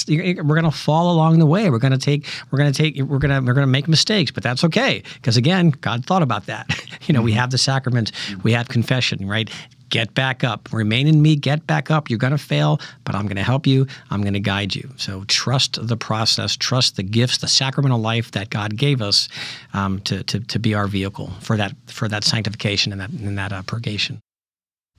we're 0.08 0.42
going 0.42 0.64
to 0.64 0.70
fall 0.70 1.12
along 1.12 1.38
the 1.38 1.46
way. 1.46 1.70
We're 1.70 1.78
going 1.78 1.92
to 1.92 1.98
take 1.98 2.25
we're 2.50 2.58
going 2.58 2.72
to 2.72 2.76
take 2.76 2.96
we're 2.96 3.18
going 3.18 3.30
to 3.30 3.46
we're 3.46 3.54
going 3.54 3.66
to 3.66 3.70
make 3.70 3.88
mistakes, 3.88 4.30
but 4.30 4.42
that's 4.42 4.64
okay 4.64 5.02
because 5.14 5.36
again, 5.36 5.70
God 5.70 6.04
thought 6.04 6.22
about 6.22 6.46
that. 6.46 6.68
you 7.06 7.12
know, 7.12 7.20
mm-hmm. 7.20 7.26
we 7.26 7.32
have 7.32 7.50
the 7.50 7.58
sacraments, 7.58 8.12
we 8.42 8.52
have 8.52 8.68
confession, 8.68 9.26
right? 9.28 9.50
get 9.90 10.14
back 10.14 10.44
up. 10.44 10.72
Remain 10.72 11.06
in 11.06 11.22
me, 11.22 11.36
get 11.36 11.66
back 11.66 11.90
up. 11.90 12.10
You're 12.10 12.18
going 12.18 12.32
to 12.32 12.38
fail, 12.38 12.80
but 13.04 13.14
I'm 13.14 13.26
going 13.26 13.36
to 13.36 13.42
help 13.42 13.66
you. 13.66 13.86
I'm 14.10 14.22
going 14.22 14.34
to 14.34 14.40
guide 14.40 14.74
you. 14.74 14.90
So 14.96 15.24
trust 15.28 15.86
the 15.86 15.96
process, 15.96 16.56
trust 16.56 16.96
the 16.96 17.02
gifts, 17.02 17.38
the 17.38 17.48
sacramental 17.48 17.98
life 17.98 18.32
that 18.32 18.50
God 18.50 18.76
gave 18.76 19.00
us 19.00 19.28
um, 19.74 20.00
to, 20.00 20.22
to, 20.24 20.40
to 20.40 20.58
be 20.58 20.74
our 20.74 20.86
vehicle 20.86 21.30
for 21.40 21.56
that 21.56 21.74
for 21.86 22.08
that 22.08 22.24
sanctification 22.24 22.92
and 22.92 23.00
that 23.00 23.10
and 23.10 23.38
that 23.38 23.52
uh, 23.52 23.62
purgation. 23.62 24.20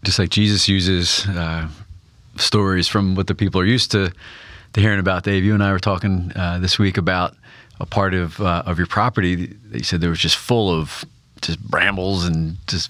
Just 0.04 0.20
like 0.20 0.30
Jesus 0.30 0.70
uses 0.70 1.26
uh, 1.28 1.68
stories 2.36 2.88
from 2.88 3.16
what 3.16 3.28
the 3.28 3.36
people 3.36 3.60
are 3.60 3.66
used 3.66 3.92
to 3.92 4.14
to 4.78 4.82
hearing 4.82 5.00
about. 5.00 5.24
Dave, 5.24 5.44
you 5.44 5.54
and 5.54 5.64
I 5.64 5.72
were 5.72 5.80
talking 5.80 6.32
uh, 6.36 6.60
this 6.60 6.80
week 6.80 6.98
about 6.98 7.36
a 7.80 7.86
part 7.86 8.14
of 8.14 8.40
uh, 8.40 8.64
of 8.66 8.78
your 8.78 8.88
property. 8.88 9.48
They 9.66 9.82
said 9.82 10.02
there 10.02 10.10
was 10.10 10.20
just 10.20 10.38
full 10.38 10.72
of 10.72 11.04
just 11.42 11.60
brambles 11.60 12.26
and 12.26 12.58
just 12.68 12.90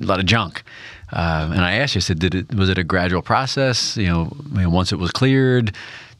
a 0.00 0.04
lot 0.04 0.20
of 0.20 0.26
junk. 0.26 0.62
Uh, 1.12 1.50
and 1.52 1.60
I 1.60 1.74
asked 1.74 1.94
you, 1.94 2.00
I 2.00 2.02
said, 2.02 2.18
did 2.18 2.34
it 2.34 2.54
was 2.54 2.68
it 2.68 2.78
a 2.78 2.84
gradual 2.84 3.22
process? 3.22 3.96
You 3.96 4.06
know, 4.06 4.36
I 4.52 4.58
mean, 4.58 4.72
once 4.72 4.92
it 4.92 4.96
was 4.96 5.10
cleared, 5.10 5.74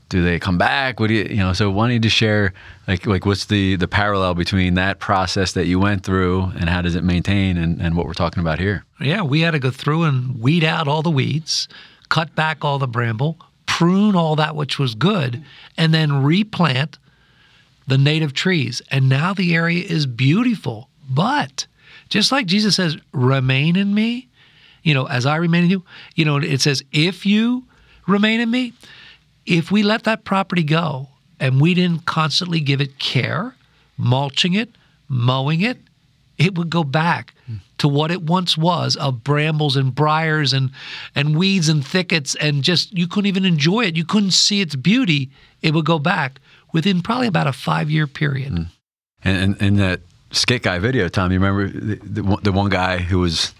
do 0.08 0.24
they 0.24 0.38
come 0.38 0.58
back? 0.58 0.98
What 0.98 1.08
do 1.08 1.14
you, 1.14 1.24
you 1.24 1.36
know? 1.36 1.52
So, 1.52 1.70
why 1.70 1.86
don't 1.86 1.94
you 1.94 2.00
just 2.00 2.16
share, 2.16 2.52
like, 2.86 3.06
like 3.06 3.26
what's 3.26 3.46
the 3.46 3.76
the 3.76 3.88
parallel 3.88 4.34
between 4.34 4.74
that 4.74 4.98
process 4.98 5.52
that 5.52 5.66
you 5.66 5.78
went 5.78 6.02
through, 6.02 6.52
and 6.58 6.68
how 6.68 6.82
does 6.82 6.94
it 6.94 7.04
maintain, 7.04 7.56
and, 7.56 7.80
and 7.80 7.96
what 7.96 8.06
we're 8.06 8.14
talking 8.14 8.40
about 8.40 8.58
here? 8.58 8.84
Yeah, 9.00 9.22
we 9.22 9.42
had 9.42 9.52
to 9.52 9.58
go 9.58 9.70
through 9.70 10.04
and 10.04 10.40
weed 10.40 10.64
out 10.64 10.88
all 10.88 11.02
the 11.02 11.10
weeds, 11.10 11.68
cut 12.08 12.34
back 12.34 12.64
all 12.64 12.78
the 12.78 12.88
bramble, 12.88 13.36
prune 13.78 14.16
all 14.16 14.34
that 14.34 14.56
which 14.56 14.76
was 14.76 14.96
good, 14.96 15.40
and 15.76 15.94
then 15.94 16.24
replant 16.24 16.98
the 17.86 17.96
native 17.96 18.34
trees. 18.34 18.82
And 18.90 19.08
now 19.08 19.32
the 19.32 19.54
area 19.54 19.84
is 19.84 20.04
beautiful. 20.04 20.88
But 21.08 21.68
just 22.08 22.32
like 22.32 22.46
Jesus 22.46 22.74
says, 22.74 22.96
remain 23.12 23.76
in 23.76 23.94
me, 23.94 24.26
you 24.82 24.94
know, 24.94 25.06
as 25.06 25.26
I 25.26 25.36
remain 25.36 25.62
in 25.62 25.70
you, 25.70 25.84
you 26.16 26.24
know, 26.24 26.38
it 26.38 26.60
says, 26.60 26.82
if 26.90 27.24
you 27.24 27.66
remain 28.08 28.40
in 28.40 28.50
me, 28.50 28.72
if 29.46 29.70
we 29.70 29.84
let 29.84 30.02
that 30.02 30.24
property 30.24 30.64
go 30.64 31.10
and 31.38 31.60
we 31.60 31.72
didn't 31.72 32.04
constantly 32.04 32.58
give 32.58 32.80
it 32.80 32.98
care, 32.98 33.54
mulching 33.96 34.54
it, 34.54 34.70
mowing 35.08 35.60
it, 35.60 35.78
it 36.38 36.56
would 36.56 36.70
go 36.70 36.84
back 36.84 37.34
to 37.78 37.88
what 37.88 38.10
it 38.10 38.22
once 38.22 38.56
was 38.56 38.96
of 38.96 39.24
brambles 39.24 39.76
and 39.76 39.94
briars 39.94 40.52
and, 40.52 40.70
and 41.14 41.36
weeds 41.36 41.68
and 41.68 41.86
thickets 41.86 42.34
and 42.36 42.62
just 42.62 42.96
you 42.96 43.06
couldn't 43.06 43.26
even 43.26 43.44
enjoy 43.44 43.84
it. 43.84 43.96
You 43.96 44.04
couldn't 44.04 44.32
see 44.32 44.60
its 44.60 44.76
beauty. 44.76 45.30
It 45.62 45.74
would 45.74 45.84
go 45.84 45.98
back 45.98 46.40
within 46.72 47.02
probably 47.02 47.26
about 47.26 47.46
a 47.46 47.52
five 47.52 47.90
year 47.90 48.06
period. 48.06 48.52
Mm. 48.52 48.66
And, 49.24 49.36
and, 49.36 49.62
and 49.62 49.78
that 49.78 50.00
skit 50.30 50.62
guy 50.62 50.78
video, 50.78 51.08
Tom, 51.08 51.32
you 51.32 51.40
remember 51.40 51.68
the, 51.68 51.96
the, 51.96 52.36
the 52.42 52.52
one 52.52 52.68
guy 52.68 52.98
who 52.98 53.18
was 53.20 53.52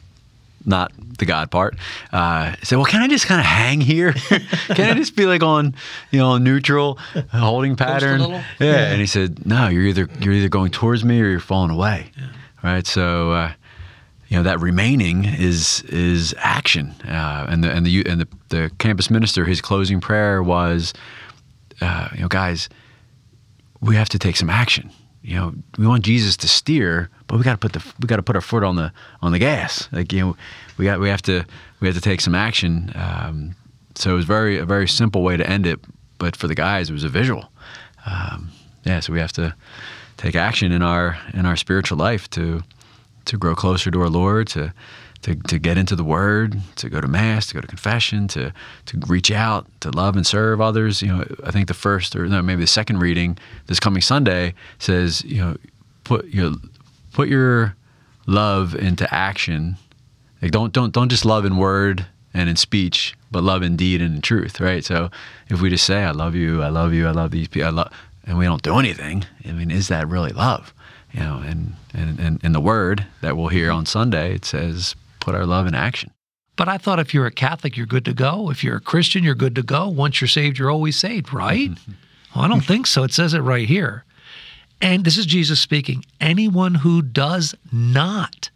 not 0.65 0.93
the 1.19 1.25
God 1.25 1.51
part, 1.51 1.77
uh, 2.13 2.55
said, 2.63 2.77
"Well, 2.77 2.85
can 2.85 3.01
I 3.01 3.09
just 3.09 3.27
kind 3.27 3.41
of 3.41 3.47
hang 3.47 3.81
here? 3.81 4.13
can 4.69 4.91
I 4.91 4.95
just 4.95 5.17
be 5.17 5.25
like 5.25 5.43
on, 5.43 5.75
you 6.11 6.19
know, 6.19 6.37
neutral 6.39 6.99
holding 7.33 7.75
pattern?" 7.75 8.21
Yeah. 8.21 8.45
yeah. 8.61 8.91
And 8.91 9.01
he 9.01 9.07
said, 9.07 9.47
"No, 9.47 9.69
you're 9.69 9.85
either 9.85 10.09
you're 10.21 10.35
either 10.35 10.49
going 10.49 10.71
towards 10.71 11.05
me 11.05 11.21
or 11.21 11.27
you're 11.27 11.41
falling 11.41 11.71
away." 11.71 12.11
Yeah. 12.17 12.27
Right. 12.75 12.87
So. 12.87 13.33
Uh, 13.33 13.53
you 14.31 14.37
know 14.37 14.43
that 14.43 14.61
remaining 14.61 15.25
is 15.25 15.81
is 15.85 16.35
action, 16.37 16.95
uh, 17.09 17.47
and 17.49 17.65
the 17.65 17.71
and 17.71 17.87
the 17.87 18.05
and 18.05 18.21
the, 18.21 18.29
the 18.51 18.71
campus 18.79 19.11
minister, 19.11 19.47
his 19.47 19.63
closing 19.63 20.03
prayer 20.03 20.43
was, 20.43 20.93
uh, 21.81 22.11
you 22.13 22.21
know, 22.21 22.29
guys, 22.29 22.69
we 23.81 23.97
have 23.97 24.11
to 24.11 24.19
take 24.19 24.37
some 24.37 24.51
action 24.51 24.91
you 25.29 25.35
know, 25.35 25.53
we 25.77 25.87
want 25.87 26.05
Jesus 26.05 26.39
to 26.39 26.49
steer, 26.49 27.11
but 27.27 27.37
we 27.37 27.45
got 27.45 27.53
to 27.53 27.59
put 27.59 27.75
the 27.75 27.85
we 28.01 28.07
got 28.07 28.17
to 28.17 28.23
put 28.23 28.35
our 28.35 28.41
foot 28.41 28.63
on 28.63 28.77
the 28.77 28.93
on 29.21 29.33
the 29.33 29.39
gas. 29.39 29.87
Like 29.93 30.11
you 30.11 30.21
know, 30.21 30.37
we 30.79 30.87
got 30.87 31.01
we 31.01 31.11
have 31.11 31.23
to 31.23 31.45
we 31.81 31.87
have 31.87 31.95
to 31.97 32.01
take 32.01 32.23
some 32.23 32.35
action. 32.35 32.93
Um, 32.95 33.55
so 33.95 34.13
it 34.13 34.15
was 34.15 34.25
very 34.25 34.59
a 34.59 34.65
very 34.65 34.89
simple 34.89 35.23
way 35.23 35.37
to 35.37 35.47
end 35.47 35.67
it, 35.67 35.81
but 36.17 36.35
for 36.35 36.49
the 36.49 36.55
guys, 36.55 36.89
it 36.89 36.95
was 36.95 37.05
a 37.05 37.11
visual. 37.11 37.51
um, 38.07 38.51
yeah, 38.85 39.01
so 39.01 39.13
we 39.13 39.19
have 39.19 39.33
to 39.33 39.55
take 40.19 40.37
action 40.37 40.71
in 40.73 40.83
our 40.83 41.17
in 41.33 41.47
our 41.47 41.57
spiritual 41.57 41.97
life 41.97 42.29
to 42.31 42.63
to 43.25 43.39
grow 43.39 43.55
closer 43.55 43.91
to 43.91 44.01
our 44.03 44.11
Lord, 44.11 44.49
to 44.49 44.75
to, 45.23 45.35
to 45.35 45.59
get 45.59 45.77
into 45.77 45.97
the 45.97 46.05
Word, 46.05 46.61
to 46.77 46.89
go 46.89 47.01
to 47.01 47.09
Mass, 47.09 47.49
to 47.49 47.55
go 47.55 47.61
to 47.61 47.67
confession, 47.67 48.29
to 48.29 48.53
to 48.87 48.99
reach 49.07 49.31
out, 49.31 49.67
to 49.81 49.91
love 49.91 50.17
and 50.17 50.27
serve 50.27 50.61
others. 50.61 51.03
You 51.03 51.09
know, 51.09 51.25
I 51.45 51.51
think 51.51 51.69
the 51.69 51.75
first 51.75 52.15
or 52.15 52.27
no, 52.29 52.43
maybe 52.43 52.61
the 52.61 52.67
second 52.67 52.99
reading 52.99 53.39
this 53.67 53.81
coming 53.81 54.03
Sunday 54.03 54.55
says, 54.79 55.25
you 55.25 55.39
know, 55.39 55.57
put 56.05 56.27
your 56.27 56.53
put 57.13 57.29
your 57.29 57.75
love 58.27 58.75
into 58.75 59.13
action. 59.13 59.77
Like 60.43 60.51
don't 60.51 60.73
don't 60.73 60.93
don't 60.93 61.09
just 61.09 61.25
love 61.25 61.45
in 61.45 61.57
word 61.57 62.07
and 62.35 62.49
in 62.49 62.57
speech, 62.57 63.17
but 63.33 63.43
love 63.43 63.63
in 63.63 63.77
deed 63.77 64.01
and 64.01 64.17
in 64.17 64.21
truth, 64.21 64.61
right? 64.61 64.85
So 64.85 65.11
if 65.49 65.61
we 65.61 65.71
just 65.71 65.85
say, 65.85 66.05
"I 66.05 66.13
love 66.13 66.35
you, 66.35 66.63
I 66.63 66.69
love 66.69 66.93
you, 66.93 67.09
I 67.09 67.11
love 67.11 67.31
these 67.31 67.49
people," 67.49 67.67
I 67.67 67.71
love, 67.71 67.93
and 68.29 68.39
we 68.39 68.45
don't 68.45 68.63
do 68.63 68.79
anything, 68.79 69.25
I 69.45 69.53
mean, 69.53 69.71
is 69.71 69.89
that 69.89 70.07
really 70.07 70.31
love? 70.31 70.75
You 71.13 71.21
know, 71.21 71.43
and 71.45 71.75
and 71.95 72.21
and 72.21 72.45
in 72.45 72.53
the 72.53 72.61
word 72.61 73.07
that 73.23 73.37
we'll 73.37 73.49
hear 73.49 73.71
on 73.71 73.87
Sunday, 73.87 74.35
it 74.35 74.45
says, 74.45 74.95
"Put 75.21 75.35
our 75.35 75.47
love 75.47 75.67
in 75.67 75.75
action." 75.75 76.13
But 76.55 76.69
I 76.69 76.77
thought 76.77 76.99
if 76.99 77.15
you're 77.15 77.27
a 77.27 77.33
Catholic, 77.33 77.77
you're 77.77 77.87
good 77.87 78.05
to 78.05 78.13
go. 78.13 78.51
If 78.51 78.63
you're 78.63 78.77
a 78.77 78.81
Christian, 78.81 79.25
you're 79.25 79.35
good 79.35 79.55
to 79.55 79.63
go. 79.63 79.89
Once 79.89 80.21
you're 80.21 80.29
saved, 80.29 80.59
you're 80.59 80.71
always 80.71 80.97
saved, 80.97 81.33
right? 81.33 81.71
well, 82.35 82.45
I 82.45 82.49
don't 82.49 82.65
think 82.65 82.87
so. 82.87 83.05
It 83.05 83.13
says 83.13 83.33
it 83.33 83.41
right 83.41 83.67
here. 83.67 84.05
And 84.81 85.05
this 85.05 85.17
is 85.17 85.27
Jesus 85.27 85.61
speaking. 85.61 86.05
Anyone 86.21 86.75
who 86.75 87.01
does 87.01 87.55
not 87.73 88.51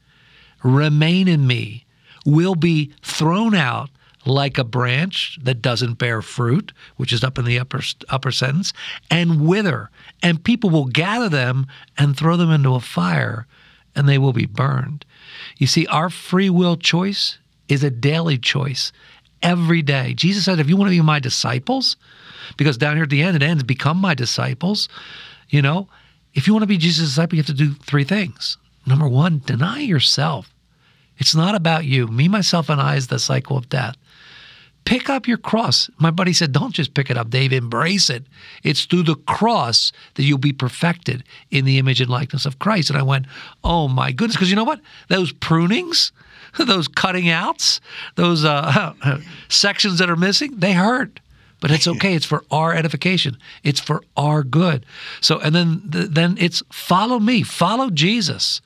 remain 0.62 1.28
in 1.28 1.46
me 1.46 1.86
will 2.26 2.54
be 2.54 2.92
thrown 3.02 3.54
out 3.54 3.88
like 4.24 4.58
a 4.58 4.64
branch 4.64 5.38
that 5.42 5.62
doesn't 5.62 5.94
bear 5.94 6.22
fruit, 6.22 6.72
which 6.96 7.12
is 7.12 7.24
up 7.24 7.38
in 7.38 7.44
the 7.44 7.58
upper 7.58 7.82
upper 8.08 8.30
sentence, 8.30 8.72
and 9.10 9.46
wither, 9.46 9.90
and 10.22 10.44
people 10.44 10.70
will 10.70 10.84
gather 10.84 11.28
them 11.28 11.66
and 11.98 12.16
throw 12.16 12.36
them 12.36 12.50
into 12.50 12.74
a 12.74 12.80
fire, 12.80 13.46
and 13.94 14.08
they 14.08 14.18
will 14.18 14.32
be 14.32 14.46
burned. 14.46 15.04
You 15.56 15.66
see, 15.66 15.86
our 15.86 16.10
free 16.10 16.50
will 16.50 16.76
choice 16.76 17.38
is 17.68 17.82
a 17.82 17.90
daily 17.90 18.38
choice 18.38 18.92
every 19.42 19.82
day. 19.82 20.14
Jesus 20.14 20.44
said, 20.44 20.60
if 20.60 20.68
you 20.68 20.76
want 20.76 20.88
to 20.88 20.96
be 20.96 21.02
my 21.02 21.18
disciples, 21.18 21.96
because 22.56 22.78
down 22.78 22.96
here 22.96 23.04
at 23.04 23.10
the 23.10 23.22
end 23.22 23.36
it 23.36 23.42
ends, 23.42 23.62
become 23.62 23.96
my 23.96 24.14
disciples, 24.14 24.88
you 25.48 25.62
know, 25.62 25.88
if 26.34 26.46
you 26.46 26.52
want 26.52 26.62
to 26.62 26.68
be 26.68 26.78
Jesus' 26.78 27.08
disciple, 27.08 27.36
you 27.36 27.42
have 27.42 27.46
to 27.46 27.52
do 27.52 27.74
three 27.74 28.04
things. 28.04 28.56
Number 28.86 29.08
one, 29.08 29.42
deny 29.44 29.80
yourself. 29.80 30.52
It's 31.18 31.34
not 31.34 31.54
about 31.54 31.84
you. 31.84 32.06
Me, 32.08 32.26
myself, 32.28 32.68
and 32.68 32.80
I 32.80 32.96
is 32.96 33.08
the 33.08 33.18
cycle 33.18 33.56
of 33.56 33.68
death. 33.68 33.96
Pick 34.84 35.08
up 35.08 35.28
your 35.28 35.38
cross. 35.38 35.88
My 35.98 36.10
buddy 36.10 36.32
said, 36.32 36.52
Don't 36.52 36.74
just 36.74 36.94
pick 36.94 37.10
it 37.10 37.16
up, 37.16 37.30
Dave, 37.30 37.52
embrace 37.52 38.10
it. 38.10 38.24
It's 38.62 38.84
through 38.84 39.04
the 39.04 39.14
cross 39.14 39.92
that 40.14 40.24
you'll 40.24 40.38
be 40.38 40.52
perfected 40.52 41.24
in 41.50 41.64
the 41.64 41.78
image 41.78 42.00
and 42.00 42.10
likeness 42.10 42.46
of 42.46 42.58
Christ. 42.58 42.90
And 42.90 42.98
I 42.98 43.02
went, 43.02 43.26
Oh 43.62 43.88
my 43.88 44.12
goodness. 44.12 44.36
Because 44.36 44.50
you 44.50 44.56
know 44.56 44.64
what? 44.64 44.80
Those 45.08 45.32
prunings, 45.32 46.12
those 46.58 46.88
cutting 46.88 47.28
outs, 47.28 47.80
those 48.16 48.44
uh, 48.44 48.94
sections 49.48 49.98
that 49.98 50.10
are 50.10 50.16
missing, 50.16 50.56
they 50.56 50.72
hurt 50.72 51.20
but 51.62 51.70
it's 51.70 51.86
okay. 51.88 52.14
It's 52.14 52.26
for 52.26 52.44
our 52.50 52.74
edification. 52.74 53.38
It's 53.62 53.80
for 53.80 54.02
our 54.18 54.42
good. 54.42 54.84
So, 55.22 55.38
and 55.38 55.54
then 55.54 55.80
then 55.84 56.36
it's 56.38 56.62
follow 56.70 57.18
me, 57.18 57.42
follow 57.42 57.88
Jesus. 57.88 58.60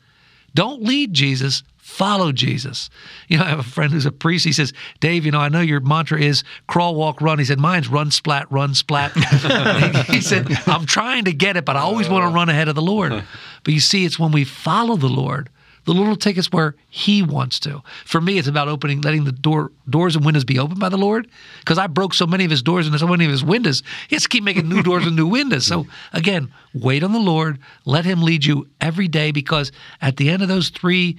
Don't 0.55 0.83
lead 0.83 1.13
Jesus, 1.13 1.63
follow 1.97 2.31
Jesus. 2.31 2.91
You 3.29 3.39
know, 3.39 3.45
I 3.45 3.49
have 3.49 3.59
a 3.59 3.63
friend 3.63 3.91
who's 3.91 4.05
a 4.05 4.13
priest. 4.13 4.45
He 4.45 4.53
says, 4.53 4.75
Dave, 5.01 5.25
you 5.25 5.33
know, 5.33 5.41
I 5.41 5.49
know 5.49 5.63
your 5.63 5.81
mantra 5.81 6.21
is 6.21 6.45
crawl, 6.67 6.95
walk, 6.95 7.23
run. 7.23 7.39
He 7.39 7.45
said, 7.47 7.59
mine's 7.59 7.89
run, 7.89 8.11
splat, 8.11 8.51
run, 8.53 8.75
splat. 8.75 9.13
he 10.07 10.21
said, 10.21 10.47
I'm 10.67 10.85
trying 10.85 11.25
to 11.25 11.33
get 11.33 11.57
it, 11.57 11.65
but 11.65 11.75
I 11.77 11.81
always 11.81 12.09
want 12.09 12.25
to 12.25 12.29
oh. 12.29 12.33
run 12.33 12.51
ahead 12.51 12.69
of 12.69 12.75
the 12.75 12.83
Lord. 12.83 13.25
But 13.65 13.75
you 13.75 13.81
see, 13.81 14.05
it's 14.05 14.19
when 14.19 14.31
we 14.31 14.45
follow 14.45 14.97
the 14.97 15.09
Lord 15.09 15.49
the 15.87 15.95
Lord 15.95 16.09
will 16.09 16.17
take 16.17 16.37
us 16.37 16.53
where 16.53 16.75
He 16.89 17.23
wants 17.23 17.61
to. 17.61 17.81
For 18.05 18.21
me, 18.21 18.39
it's 18.39 18.49
about 18.49 18.67
opening, 18.69 19.01
letting 19.01 19.25
the 19.25 19.33
door, 19.33 19.71
doors 19.89 20.17
and 20.17 20.25
windows 20.25 20.45
be 20.45 20.59
opened 20.59 20.81
by 20.81 20.89
the 20.89 20.97
Lord. 20.99 21.29
Because 21.61 21.79
I 21.79 21.87
broke 21.87 22.13
so 22.13 22.27
many 22.27 22.45
of 22.45 22.51
His 22.51 22.63
doors 22.63 22.89
and 22.89 22.99
so 22.99 23.07
many 23.07 23.25
of 23.25 23.31
His 23.31 23.45
windows. 23.45 23.85
He 24.09 24.17
has 24.17 24.25
to 24.25 24.29
keep 24.29 24.43
making 24.43 24.69
new 24.69 24.83
doors 24.83 25.07
and 25.07 25.15
new 25.15 25.29
windows. 25.29 25.65
So 25.65 25.87
again, 26.13 26.53
wait 26.75 27.05
on 27.05 27.13
the 27.13 27.21
Lord. 27.21 27.61
Let 27.85 28.05
Him 28.05 28.23
lead 28.23 28.45
you 28.45 28.67
every 28.81 29.07
day. 29.07 29.31
Because 29.31 29.71
at 30.03 30.17
the 30.17 30.29
end 30.29 30.43
of 30.43 30.49
those 30.49 30.71
three 30.71 31.19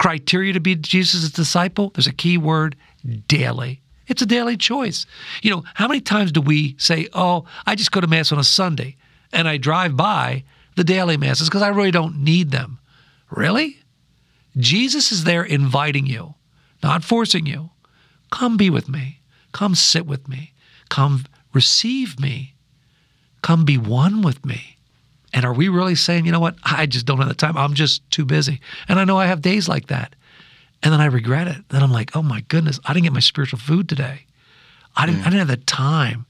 criteria 0.00 0.54
to 0.54 0.60
be 0.60 0.74
Jesus' 0.74 1.30
disciple, 1.30 1.90
there's 1.94 2.06
a 2.06 2.12
key 2.12 2.38
word: 2.38 2.74
daily. 3.28 3.82
It's 4.08 4.22
a 4.22 4.26
daily 4.26 4.56
choice. 4.56 5.06
You 5.42 5.50
know, 5.50 5.64
how 5.74 5.86
many 5.86 6.00
times 6.00 6.32
do 6.32 6.40
we 6.40 6.74
say, 6.78 7.06
"Oh, 7.12 7.44
I 7.66 7.74
just 7.76 7.92
go 7.92 8.00
to 8.00 8.06
mass 8.06 8.32
on 8.32 8.38
a 8.38 8.44
Sunday," 8.44 8.96
and 9.30 9.46
I 9.46 9.58
drive 9.58 9.96
by 9.96 10.42
the 10.74 10.84
daily 10.84 11.18
masses 11.18 11.48
because 11.48 11.62
I 11.62 11.68
really 11.68 11.90
don't 11.90 12.24
need 12.24 12.50
them. 12.50 12.78
Really? 13.30 13.76
Jesus 14.56 15.12
is 15.12 15.24
there 15.24 15.44
inviting 15.44 16.06
you, 16.06 16.34
not 16.82 17.04
forcing 17.04 17.44
you. 17.46 17.70
Come 18.30 18.56
be 18.56 18.70
with 18.70 18.88
me. 18.88 19.20
Come 19.52 19.74
sit 19.74 20.06
with 20.06 20.26
me. 20.28 20.54
Come 20.88 21.26
receive 21.52 22.18
me. 22.18 22.54
Come 23.42 23.64
be 23.64 23.76
one 23.76 24.22
with 24.22 24.44
me. 24.46 24.78
And 25.32 25.44
are 25.44 25.52
we 25.52 25.68
really 25.68 25.94
saying, 25.94 26.26
you 26.26 26.32
know 26.32 26.40
what? 26.40 26.56
I 26.64 26.86
just 26.86 27.06
don't 27.06 27.18
have 27.18 27.28
the 27.28 27.34
time. 27.34 27.56
I'm 27.56 27.74
just 27.74 28.08
too 28.10 28.24
busy. 28.24 28.60
And 28.88 28.98
I 28.98 29.04
know 29.04 29.18
I 29.18 29.26
have 29.26 29.40
days 29.40 29.68
like 29.68 29.86
that. 29.86 30.14
And 30.82 30.92
then 30.92 31.00
I 31.00 31.06
regret 31.06 31.46
it. 31.46 31.68
Then 31.68 31.82
I'm 31.82 31.92
like, 31.92 32.16
oh 32.16 32.22
my 32.22 32.40
goodness, 32.48 32.80
I 32.84 32.92
didn't 32.92 33.04
get 33.04 33.12
my 33.12 33.20
spiritual 33.20 33.58
food 33.58 33.88
today. 33.88 34.24
I 34.96 35.06
didn't, 35.06 35.20
I 35.20 35.24
didn't 35.24 35.40
have 35.40 35.48
the 35.48 35.56
time 35.58 36.26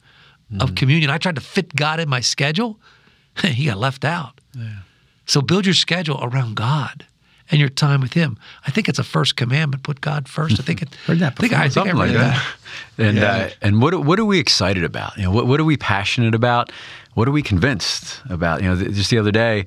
mm. 0.53 0.63
of 0.63 0.75
communion. 0.75 1.11
I 1.11 1.19
tried 1.19 1.37
to 1.37 1.41
fit 1.41 1.75
God 1.75 2.01
in 2.01 2.09
my 2.09 2.21
schedule. 2.21 2.79
he 3.43 3.67
got 3.67 3.79
left 3.79 4.05
out. 4.05 4.41
Yeah. 4.55 4.81
So 5.27 5.41
build 5.41 5.65
your 5.65 5.75
schedule 5.75 6.19
around 6.23 6.57
God 6.57 7.07
and 7.51 7.61
your 7.61 7.69
time 7.69 8.01
with 8.01 8.13
Him. 8.13 8.39
I 8.67 8.71
think 8.71 8.89
it's 8.89 8.99
a 8.99 9.05
first 9.05 9.37
commandment. 9.37 9.83
Put 9.83 10.01
God 10.01 10.29
first. 10.29 10.61
I 10.61 10.63
think 10.63 10.83
it. 10.83 10.95
Heard 11.07 11.19
that 11.19 11.37
before. 11.37 11.47
I 11.47 11.49
think, 11.49 11.61
I 11.61 11.69
Something 11.69 11.97
like 11.97 12.13
that. 12.13 12.35
that. 12.35 12.47
And 12.99 13.17
yeah. 13.17 13.33
uh, 13.33 13.51
and 13.63 13.83
what 13.83 14.05
what 14.05 14.21
are 14.21 14.25
we 14.25 14.39
excited 14.39 14.85
about? 14.85 15.17
You 15.17 15.25
know, 15.25 15.31
what 15.33 15.47
what 15.47 15.59
are 15.59 15.65
we 15.65 15.77
passionate 15.77 16.35
about? 16.35 16.71
What 17.15 17.27
are 17.27 17.33
we 17.33 17.43
convinced 17.43 18.21
about? 18.29 18.63
You 18.63 18.69
know, 18.69 18.77
th- 18.77 18.95
just 18.95 19.11
the 19.11 19.19
other 19.19 19.33
day. 19.33 19.67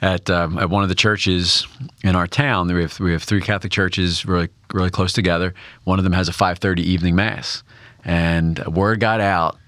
At, 0.00 0.28
um, 0.30 0.58
at 0.58 0.68
one 0.68 0.82
of 0.82 0.88
the 0.88 0.96
churches 0.96 1.64
in 2.02 2.16
our 2.16 2.26
town, 2.26 2.66
we 2.66 2.82
have 2.82 2.98
we 2.98 3.12
have 3.12 3.22
three 3.22 3.40
Catholic 3.40 3.70
churches 3.72 4.26
really 4.26 4.48
really 4.72 4.90
close 4.90 5.12
together. 5.12 5.54
One 5.84 6.00
of 6.00 6.02
them 6.04 6.12
has 6.12 6.28
a 6.28 6.32
5:30 6.32 6.80
evening 6.80 7.14
mass, 7.14 7.62
and 8.04 8.58
word 8.66 8.98
got 8.98 9.20
out 9.20 9.58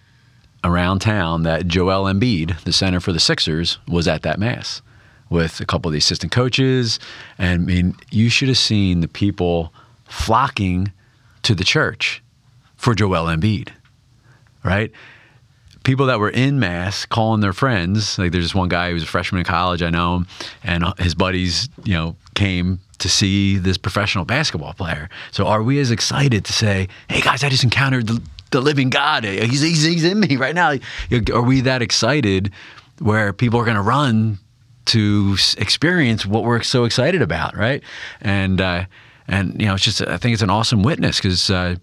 around 0.64 0.98
town 1.00 1.44
that 1.44 1.68
Joel 1.68 2.12
Embiid, 2.12 2.60
the 2.64 2.72
center 2.72 2.98
for 2.98 3.12
the 3.12 3.20
Sixers, 3.20 3.78
was 3.86 4.08
at 4.08 4.22
that 4.22 4.40
mass 4.40 4.82
with 5.30 5.60
a 5.60 5.66
couple 5.66 5.88
of 5.88 5.92
the 5.92 5.98
assistant 5.98 6.32
coaches. 6.32 6.98
And 7.38 7.62
I 7.62 7.64
mean, 7.64 7.96
you 8.10 8.28
should 8.28 8.48
have 8.48 8.58
seen 8.58 9.00
the 9.00 9.08
people 9.08 9.72
flocking 10.04 10.92
to 11.42 11.54
the 11.54 11.64
church 11.64 12.22
for 12.76 12.94
Joel 12.94 13.26
Embiid, 13.26 13.70
right? 14.62 14.90
People 15.84 16.06
that 16.06 16.18
were 16.18 16.30
in 16.30 16.58
mass 16.58 17.04
calling 17.04 17.40
their 17.40 17.52
friends. 17.52 18.18
Like 18.18 18.32
there's 18.32 18.44
this 18.44 18.54
one 18.54 18.68
guy 18.68 18.88
who 18.88 18.94
was 18.94 19.02
a 19.02 19.06
freshman 19.06 19.40
in 19.40 19.44
college, 19.44 19.82
I 19.82 19.90
know 19.90 20.16
him, 20.16 20.26
and 20.62 20.84
his 20.98 21.14
buddies, 21.14 21.68
you 21.84 21.94
know, 21.94 22.16
came 22.34 22.80
to 22.98 23.08
see 23.08 23.58
this 23.58 23.76
professional 23.76 24.24
basketball 24.24 24.72
player. 24.72 25.10
So 25.30 25.46
are 25.46 25.62
we 25.62 25.78
as 25.80 25.90
excited 25.90 26.44
to 26.46 26.52
say, 26.52 26.88
hey 27.10 27.20
guys, 27.20 27.44
I 27.44 27.50
just 27.50 27.64
encountered 27.64 28.06
the, 28.06 28.22
the 28.50 28.60
living 28.60 28.88
God. 28.88 29.24
He's, 29.24 29.60
he's, 29.60 29.82
he's 29.82 30.04
in 30.04 30.20
me 30.20 30.36
right 30.36 30.54
now. 30.54 30.74
Are 31.32 31.42
we 31.42 31.60
that 31.62 31.82
excited 31.82 32.50
where 33.00 33.32
people 33.32 33.60
are 33.60 33.64
going 33.64 33.76
to 33.76 33.82
run 33.82 34.38
to 34.86 35.36
experience 35.58 36.26
what 36.26 36.44
we're 36.44 36.62
so 36.62 36.84
excited 36.84 37.22
about, 37.22 37.56
right? 37.56 37.82
And 38.20 38.60
uh, 38.60 38.84
and 39.28 39.60
you 39.60 39.66
know, 39.66 39.74
it's 39.74 39.84
just 39.84 40.02
I 40.02 40.16
think 40.16 40.34
it's 40.34 40.42
an 40.42 40.50
awesome 40.50 40.82
witness 40.82 41.18
because 41.18 41.50
uh, 41.50 41.76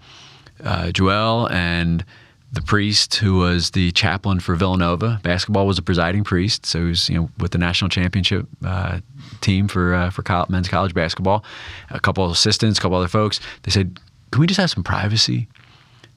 uh, 0.63 0.91
Joel 0.91 1.49
and 1.49 2.05
the 2.51 2.61
priest 2.61 3.15
who 3.15 3.37
was 3.37 3.71
the 3.71 3.91
chaplain 3.91 4.39
for 4.39 4.55
Villanova 4.55 5.19
basketball 5.23 5.65
was 5.65 5.77
a 5.77 5.81
presiding 5.81 6.23
priest, 6.23 6.65
so 6.65 6.79
he 6.79 6.85
was 6.85 7.09
you 7.09 7.15
know 7.15 7.29
with 7.37 7.51
the 7.51 7.57
national 7.57 7.89
championship 7.89 8.45
uh, 8.65 8.99
team 9.39 9.67
for 9.67 9.93
uh, 9.93 10.09
for 10.09 10.21
college, 10.21 10.49
men's 10.49 10.67
college 10.67 10.93
basketball. 10.93 11.43
A 11.89 11.99
couple 11.99 12.23
of 12.25 12.31
assistants, 12.31 12.77
a 12.77 12.81
couple 12.81 12.97
other 12.97 13.07
folks. 13.07 13.39
They 13.63 13.71
said, 13.71 13.99
"Can 14.31 14.41
we 14.41 14.47
just 14.47 14.59
have 14.59 14.69
some 14.69 14.83
privacy?" 14.83 15.47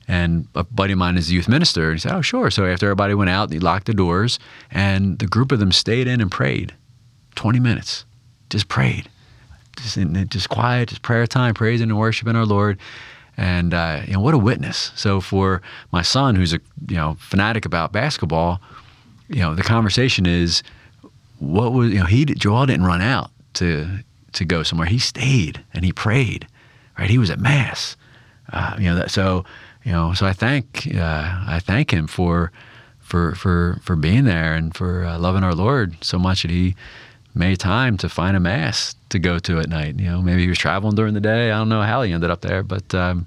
And 0.07 0.49
a 0.55 0.65
buddy 0.65 0.93
of 0.93 0.99
mine 0.99 1.17
is 1.17 1.31
a 1.31 1.33
youth 1.33 1.49
minister. 1.49 1.91
And 1.91 1.95
he 1.95 2.01
said, 2.01 2.13
Oh, 2.13 2.21
sure. 2.21 2.51
So 2.51 2.67
after 2.67 2.87
everybody 2.87 3.15
went 3.15 3.31
out, 3.31 3.53
he 3.53 3.59
locked 3.59 3.87
the 3.87 3.95
doors, 3.95 4.39
and 4.71 5.19
the 5.19 5.27
group 5.27 5.51
of 5.51 5.61
them 5.61 5.73
stayed 5.73 6.07
in 6.07 6.21
and 6.21 6.31
prayed 6.31 6.75
20 7.37 7.59
minutes. 7.61 8.05
Just 8.51 8.69
prayed. 8.69 9.09
Just, 9.77 9.97
in, 9.97 10.29
just 10.29 10.49
quiet, 10.49 10.91
just 10.91 11.03
prayer 11.03 11.27
time, 11.27 11.55
praising 11.55 11.91
and 11.91 11.99
worshiping 11.99 12.37
our 12.37 12.47
Lord. 12.47 12.79
And 13.37 13.75
uh, 13.75 14.03
you 14.07 14.13
know 14.13 14.21
what 14.21 14.35
a 14.35 14.39
witness. 14.39 14.93
So 14.95 15.21
for 15.21 15.61
my 15.91 16.03
son, 16.03 16.37
who's 16.37 16.53
a 16.53 16.61
you 16.89 16.97
know 16.97 17.17
fanatic 17.19 17.65
about 17.65 17.91
basketball, 17.93 18.61
you 19.29 19.41
know 19.41 19.55
the 19.55 19.63
conversation 19.63 20.27
is, 20.27 20.63
what 21.41 21.73
was 21.73 21.91
you 21.91 21.99
know 21.99 22.05
he 22.05 22.25
Joel 22.25 22.67
didn't 22.67 22.87
run 22.87 23.03
out 23.03 23.31
to 23.55 23.89
to 24.35 24.45
go 24.45 24.63
somewhere. 24.63 24.87
He 24.87 24.99
stayed 24.99 25.65
and 25.73 25.85
he 25.85 25.93
prayed, 25.93 26.47
right? 26.97 27.11
He 27.11 27.19
was 27.19 27.31
at 27.31 27.41
mass. 27.41 27.97
Uh, 28.53 28.77
you 28.79 28.85
know 28.85 28.95
that 28.95 29.11
so 29.11 29.45
you 29.85 29.93
know, 29.93 30.15
so 30.15 30.27
I 30.27 30.33
thank 30.33 30.89
uh, 30.95 31.45
I 31.47 31.61
thank 31.61 31.93
him 31.93 32.07
for 32.07 32.53
for 33.01 33.35
for 33.35 33.81
for 33.83 33.97
being 33.97 34.25
there 34.25 34.55
and 34.55 34.75
for 34.75 35.05
uh, 35.05 35.19
loving 35.19 35.45
our 35.45 35.55
Lord 35.55 36.03
so 36.03 36.19
much 36.19 36.43
that 36.43 36.51
he 36.51 36.75
made 37.35 37.59
time 37.59 37.97
to 37.99 38.09
find 38.09 38.37
a 38.37 38.41
mass 38.41 38.95
to 39.11 39.19
go 39.19 39.39
to 39.41 39.59
at 39.59 39.69
night. 39.69 39.99
You 39.99 40.11
know, 40.11 40.23
maybe 40.23 40.43
he 40.43 40.49
was 40.49 40.59
traveling 40.59 40.95
during 40.95 41.15
the 41.15 41.21
day. 41.21 41.51
I 41.51 41.59
don't 41.59 41.69
know 41.69 41.83
how 41.83 42.03
he 42.03 42.13
ended 42.13 42.31
up 42.31 42.41
there, 42.41 42.63
but 42.63 42.95
um, 42.95 43.27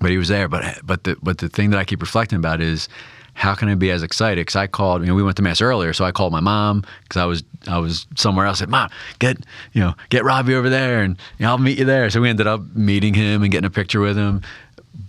but 0.00 0.10
he 0.10 0.18
was 0.18 0.28
there. 0.28 0.48
But 0.48 0.80
but 0.84 1.04
the 1.04 1.16
but 1.22 1.38
the 1.38 1.48
thing 1.48 1.70
that 1.70 1.78
I 1.78 1.84
keep 1.84 2.00
reflecting 2.00 2.38
about 2.38 2.60
is 2.60 2.88
how 3.36 3.54
can 3.54 3.68
I 3.68 3.74
be 3.74 3.90
as 3.90 4.02
excited? 4.02 4.40
Because 4.40 4.56
I 4.56 4.66
called, 4.66 5.02
you 5.02 5.08
know, 5.08 5.14
we 5.14 5.22
went 5.22 5.36
to 5.36 5.42
mass 5.42 5.60
earlier, 5.60 5.92
so 5.92 6.06
I 6.06 6.10
called 6.10 6.32
my 6.32 6.40
mom 6.40 6.84
because 7.02 7.20
I 7.20 7.26
was 7.26 7.44
I 7.66 7.78
was 7.78 8.06
somewhere 8.16 8.46
else. 8.46 8.58
I 8.58 8.60
said, 8.60 8.70
"Mom, 8.70 8.88
get 9.18 9.36
you 9.72 9.82
know 9.82 9.94
get 10.08 10.24
Robbie 10.24 10.54
over 10.54 10.70
there, 10.70 11.02
and 11.02 11.16
you 11.38 11.44
know, 11.44 11.50
I'll 11.50 11.58
meet 11.58 11.78
you 11.78 11.84
there." 11.84 12.08
So 12.08 12.20
we 12.20 12.30
ended 12.30 12.46
up 12.46 12.62
meeting 12.74 13.14
him 13.14 13.42
and 13.42 13.52
getting 13.52 13.66
a 13.66 13.70
picture 13.70 14.00
with 14.00 14.16
him. 14.16 14.42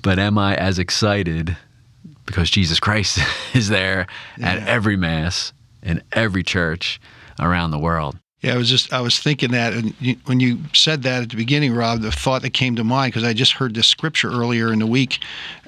But 0.03 0.19
am 0.19 0.37
I 0.37 0.55
as 0.55 0.79
excited 0.79 1.57
because 2.25 2.49
Jesus 2.49 2.79
Christ 2.79 3.19
is 3.53 3.69
there 3.69 4.07
yeah. 4.37 4.53
at 4.53 4.67
every 4.67 4.97
mass 4.97 5.53
in 5.81 6.03
every 6.11 6.43
church 6.43 6.99
around 7.39 7.71
the 7.71 7.79
world? 7.79 8.17
Yeah, 8.41 8.53
I 8.53 8.57
was 8.57 8.69
just 8.69 8.93
I 8.93 9.01
was 9.01 9.17
thinking 9.17 9.51
that, 9.51 9.73
and 9.73 9.95
you, 9.99 10.15
when 10.25 10.39
you 10.39 10.59
said 10.71 11.01
that 11.03 11.23
at 11.23 11.29
the 11.31 11.35
beginning, 11.35 11.73
Rob, 11.73 12.01
the 12.01 12.11
thought 12.11 12.43
that 12.43 12.51
came 12.51 12.75
to 12.75 12.83
mind 12.83 13.11
because 13.11 13.27
I 13.27 13.33
just 13.33 13.53
heard 13.53 13.73
this 13.73 13.87
scripture 13.87 14.29
earlier 14.29 14.71
in 14.71 14.77
the 14.77 14.85
week. 14.85 15.19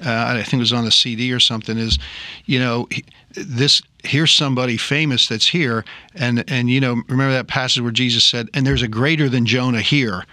Uh, 0.04 0.36
I 0.38 0.42
think 0.44 0.54
it 0.54 0.58
was 0.58 0.72
on 0.72 0.84
the 0.84 0.92
CD 0.92 1.32
or 1.32 1.40
something. 1.40 1.76
Is 1.76 1.98
you 2.44 2.60
know 2.60 2.88
this 3.32 3.82
here's 4.04 4.30
somebody 4.32 4.76
famous 4.76 5.26
that's 5.26 5.48
here, 5.48 5.84
and 6.14 6.44
and 6.48 6.70
you 6.70 6.80
know 6.80 7.02
remember 7.08 7.32
that 7.32 7.48
passage 7.48 7.82
where 7.82 7.90
Jesus 7.90 8.22
said, 8.22 8.48
"And 8.54 8.64
there's 8.64 8.82
a 8.82 8.88
greater 8.88 9.28
than 9.28 9.46
Jonah 9.46 9.80
here," 9.80 10.24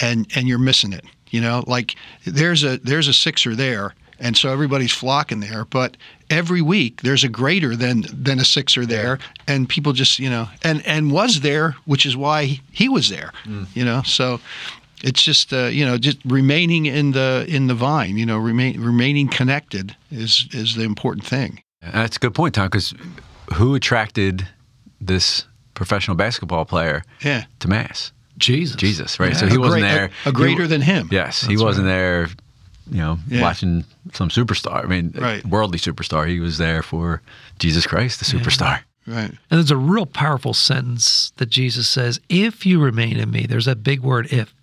and 0.00 0.28
and 0.36 0.46
you're 0.46 0.58
missing 0.58 0.92
it. 0.92 1.04
You 1.34 1.40
know, 1.40 1.64
like 1.66 1.96
there's 2.24 2.62
a 2.62 2.78
there's 2.78 3.08
a 3.08 3.12
sixer 3.12 3.56
there, 3.56 3.92
and 4.20 4.36
so 4.36 4.52
everybody's 4.52 4.92
flocking 4.92 5.40
there. 5.40 5.64
But 5.64 5.96
every 6.30 6.62
week 6.62 7.02
there's 7.02 7.24
a 7.24 7.28
greater 7.28 7.74
than 7.74 8.04
than 8.12 8.38
a 8.38 8.44
sixer 8.44 8.86
there, 8.86 9.18
and 9.48 9.68
people 9.68 9.92
just 9.92 10.20
you 10.20 10.30
know 10.30 10.46
and 10.62 10.86
and 10.86 11.10
was 11.10 11.40
there, 11.40 11.74
which 11.86 12.06
is 12.06 12.16
why 12.16 12.60
he 12.70 12.88
was 12.88 13.08
there. 13.08 13.32
Mm. 13.46 13.66
You 13.74 13.84
know, 13.84 14.02
so 14.02 14.38
it's 15.02 15.24
just 15.24 15.52
uh, 15.52 15.66
you 15.66 15.84
know 15.84 15.98
just 15.98 16.18
remaining 16.24 16.86
in 16.86 17.10
the 17.10 17.44
in 17.48 17.66
the 17.66 17.74
vine. 17.74 18.16
You 18.16 18.26
know, 18.26 18.38
remain 18.38 18.80
remaining 18.80 19.28
connected 19.28 19.96
is 20.12 20.46
is 20.52 20.76
the 20.76 20.84
important 20.84 21.26
thing. 21.26 21.64
That's 21.82 22.16
a 22.16 22.20
good 22.20 22.34
point, 22.34 22.54
Tom. 22.54 22.66
Because 22.66 22.94
who 23.54 23.74
attracted 23.74 24.46
this 25.00 25.46
professional 25.74 26.16
basketball 26.16 26.64
player 26.64 27.02
yeah. 27.24 27.46
to 27.58 27.66
mass? 27.66 28.12
Jesus. 28.38 28.76
Jesus, 28.76 29.20
right? 29.20 29.32
Yeah. 29.32 29.38
So 29.38 29.46
he 29.46 29.56
a 29.56 29.60
wasn't 29.60 29.82
great, 29.82 29.92
there. 29.92 30.10
A, 30.24 30.28
a 30.28 30.32
greater 30.32 30.62
he, 30.62 30.68
than 30.68 30.80
him. 30.80 31.08
Yes, 31.10 31.42
That's 31.42 31.50
he 31.50 31.56
wasn't 31.56 31.86
right. 31.86 31.92
there 31.92 32.28
you 32.90 32.98
know, 32.98 33.18
yeah. 33.28 33.42
watching 33.42 33.84
some 34.12 34.28
superstar. 34.28 34.84
I 34.84 34.86
mean, 34.86 35.14
right. 35.16 35.44
worldly 35.44 35.78
superstar. 35.78 36.28
He 36.28 36.40
was 36.40 36.58
there 36.58 36.82
for 36.82 37.22
Jesus 37.58 37.86
Christ, 37.86 38.18
the 38.18 38.26
superstar. 38.26 38.80
Yeah. 39.06 39.14
Right. 39.14 39.30
And 39.30 39.38
there's 39.50 39.70
a 39.70 39.76
real 39.76 40.06
powerful 40.06 40.54
sentence 40.54 41.32
that 41.36 41.50
Jesus 41.50 41.88
says, 41.88 42.20
If 42.28 42.64
you 42.64 42.80
remain 42.80 43.18
in 43.18 43.30
me, 43.30 43.46
there's 43.46 43.66
that 43.66 43.82
big 43.82 44.00
word, 44.00 44.32
if, 44.32 44.54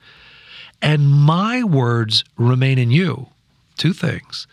and 0.81 1.07
my 1.07 1.63
words 1.63 2.23
remain 2.37 2.79
in 2.79 2.89
you. 2.89 3.27
Two 3.77 3.93
things. 3.93 4.47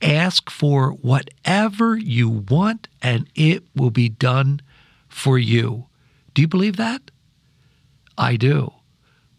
Ask 0.00 0.50
for 0.50 0.90
whatever 0.90 1.96
you 1.96 2.28
want, 2.28 2.86
and 3.02 3.28
it 3.34 3.64
will 3.74 3.90
be 3.90 4.08
done 4.08 4.60
for 5.08 5.38
you. 5.38 5.86
Do 6.34 6.42
you 6.42 6.48
believe 6.48 6.76
that? 6.76 7.10
I 8.18 8.36
do. 8.36 8.72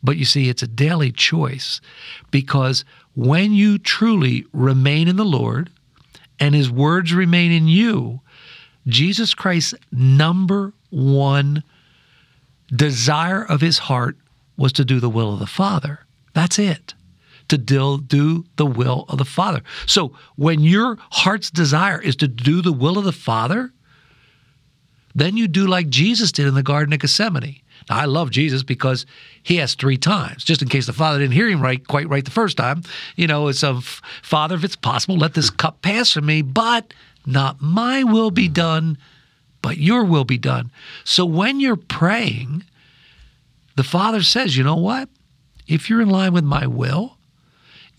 But 0.04 0.18
you 0.18 0.26
see, 0.26 0.50
it's 0.50 0.64
a 0.64 0.68
daily 0.68 1.12
choice 1.12 1.82
because 2.32 2.86
when 3.16 3.54
you 3.54 3.78
truly 3.78 4.46
remain 4.54 5.08
in 5.08 5.16
the 5.16 5.26
Lord 5.26 5.70
and 6.40 6.54
his 6.54 6.70
words 6.70 7.14
remain 7.14 7.52
in 7.52 7.68
you, 7.68 8.22
Jesus 8.88 9.34
Christ's 9.34 9.74
number 9.92 10.74
one 10.90 11.64
desire 12.74 13.44
of 13.44 13.62
his 13.62 13.80
heart 13.80 14.18
was 14.56 14.72
to 14.74 14.86
do 14.86 15.00
the 15.00 15.10
will 15.10 15.34
of 15.34 15.40
the 15.40 15.48
Father. 15.48 16.06
That's 16.34 16.60
it. 16.60 16.94
To 17.50 17.58
do, 17.58 18.46
the 18.58 18.66
will 18.66 19.06
of 19.10 19.18
the 19.18 19.26
Father. 19.26 19.62
So 19.86 20.14
when 20.36 20.60
your 20.60 20.98
heart's 21.12 21.50
desire 21.50 22.02
is 22.02 22.16
to 22.18 22.28
do 22.28 22.62
the 22.62 22.74
will 22.74 22.98
of 22.98 23.06
the 23.06 23.12
Father, 23.12 23.72
then 25.16 25.38
you 25.38 25.48
do 25.48 25.66
like 25.66 25.90
Jesus 25.90 26.32
did 26.32 26.46
in 26.46 26.56
the 26.56 26.64
Garden 26.64 26.94
of 26.94 27.00
Gethsemane. 27.00 27.62
Now, 27.90 27.98
I 27.98 28.06
love 28.06 28.32
Jesus 28.32 28.64
because 28.64 29.06
he 29.44 29.58
has 29.58 29.76
three 29.76 29.98
times, 29.98 30.44
just 30.44 30.62
in 30.62 30.68
case 30.68 30.86
the 30.86 30.94
Father 30.94 31.20
didn't 31.20 31.34
hear 31.34 31.48
him 31.48 31.62
right, 31.62 31.86
quite 31.88 32.10
right 32.10 32.26
the 32.26 32.32
first 32.32 32.58
time. 32.58 32.84
You 33.16 33.28
know, 33.28 33.48
it's 33.48 33.64
of 33.64 34.02
Father, 34.22 34.56
if 34.56 34.64
it's 34.64 34.76
possible, 34.76 35.18
let 35.18 35.34
this 35.34 35.50
cup 35.50 35.82
pass 35.82 36.12
from 36.12 36.26
me, 36.26 36.42
but 36.42 36.94
not 37.26 37.62
my 37.62 38.04
will 38.04 38.32
be 38.32 38.48
done, 38.48 38.98
but 39.62 39.78
your 39.78 40.04
will 40.04 40.26
be 40.26 40.38
done. 40.38 40.72
So 41.04 41.26
when 41.26 41.60
you're 41.60 41.76
praying, 41.76 42.64
the 43.76 43.84
Father 43.84 44.24
says, 44.24 44.58
you 44.58 44.64
know 44.64 44.76
what? 44.76 45.10
If 45.68 45.90
you're 45.90 46.02
in 46.02 46.10
line 46.10 46.34
with 46.34 46.46
my 46.46 46.68
will, 46.68 47.18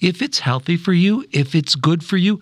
if 0.00 0.22
it's 0.22 0.38
healthy 0.40 0.76
for 0.76 0.92
you, 0.92 1.24
if 1.32 1.54
it's 1.54 1.74
good 1.74 2.04
for 2.04 2.16
you, 2.16 2.40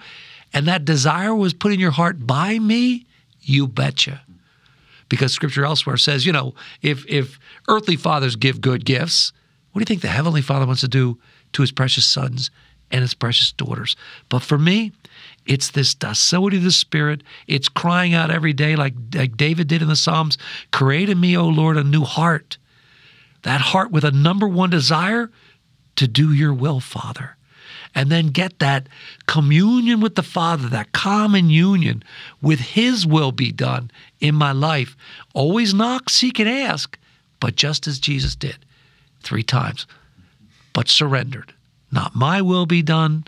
and 0.52 0.66
that 0.66 0.84
desire 0.84 1.34
was 1.34 1.52
put 1.52 1.72
in 1.72 1.80
your 1.80 1.90
heart 1.90 2.26
by 2.26 2.58
me, 2.58 3.06
you 3.40 3.66
betcha 3.66 4.22
because 5.08 5.32
scripture 5.32 5.64
elsewhere 5.64 5.96
says, 5.96 6.26
you 6.26 6.32
know, 6.32 6.54
if 6.82 7.04
if 7.06 7.38
earthly 7.68 7.96
fathers 7.96 8.36
give 8.36 8.60
good 8.60 8.84
gifts, 8.84 9.32
what 9.72 9.80
do 9.80 9.82
you 9.82 9.86
think 9.86 10.02
the 10.02 10.08
heavenly 10.08 10.42
Father 10.42 10.66
wants 10.66 10.80
to 10.80 10.88
do 10.88 11.18
to 11.52 11.62
his 11.62 11.72
precious 11.72 12.04
sons 12.04 12.50
and 12.90 13.02
his 13.02 13.14
precious 13.14 13.52
daughters? 13.52 13.96
But 14.28 14.42
for 14.42 14.58
me, 14.58 14.92
it's 15.44 15.70
this 15.70 15.94
docility 15.94 16.56
of 16.56 16.64
the 16.64 16.72
Spirit. 16.72 17.22
It's 17.46 17.68
crying 17.68 18.14
out 18.14 18.30
every 18.30 18.52
day, 18.52 18.74
like, 18.74 18.94
like 19.14 19.36
David 19.36 19.68
did 19.68 19.82
in 19.82 19.88
the 19.88 19.96
Psalms 19.96 20.38
Create 20.72 21.08
in 21.08 21.20
me, 21.20 21.36
O 21.36 21.46
Lord, 21.46 21.76
a 21.76 21.84
new 21.84 22.04
heart. 22.04 22.58
That 23.42 23.60
heart 23.60 23.92
with 23.92 24.04
a 24.04 24.10
number 24.10 24.48
one 24.48 24.70
desire 24.70 25.30
to 25.96 26.08
do 26.08 26.32
your 26.32 26.52
will, 26.52 26.80
Father 26.80 27.35
and 27.96 28.10
then 28.10 28.28
get 28.28 28.58
that 28.58 28.88
communion 29.26 30.00
with 30.00 30.14
the 30.14 30.22
Father, 30.22 30.68
that 30.68 30.92
common 30.92 31.48
union 31.48 32.04
with 32.42 32.60
His 32.60 33.06
will 33.06 33.32
be 33.32 33.50
done 33.50 33.90
in 34.20 34.34
my 34.34 34.52
life. 34.52 34.94
Always 35.34 35.72
knock, 35.72 36.10
seek, 36.10 36.38
and 36.38 36.48
ask, 36.48 36.98
but 37.40 37.56
just 37.56 37.86
as 37.86 37.98
Jesus 37.98 38.36
did 38.36 38.58
three 39.22 39.42
times, 39.42 39.86
but 40.74 40.88
surrendered. 40.88 41.54
Not 41.90 42.14
my 42.14 42.42
will 42.42 42.66
be 42.66 42.82
done, 42.82 43.24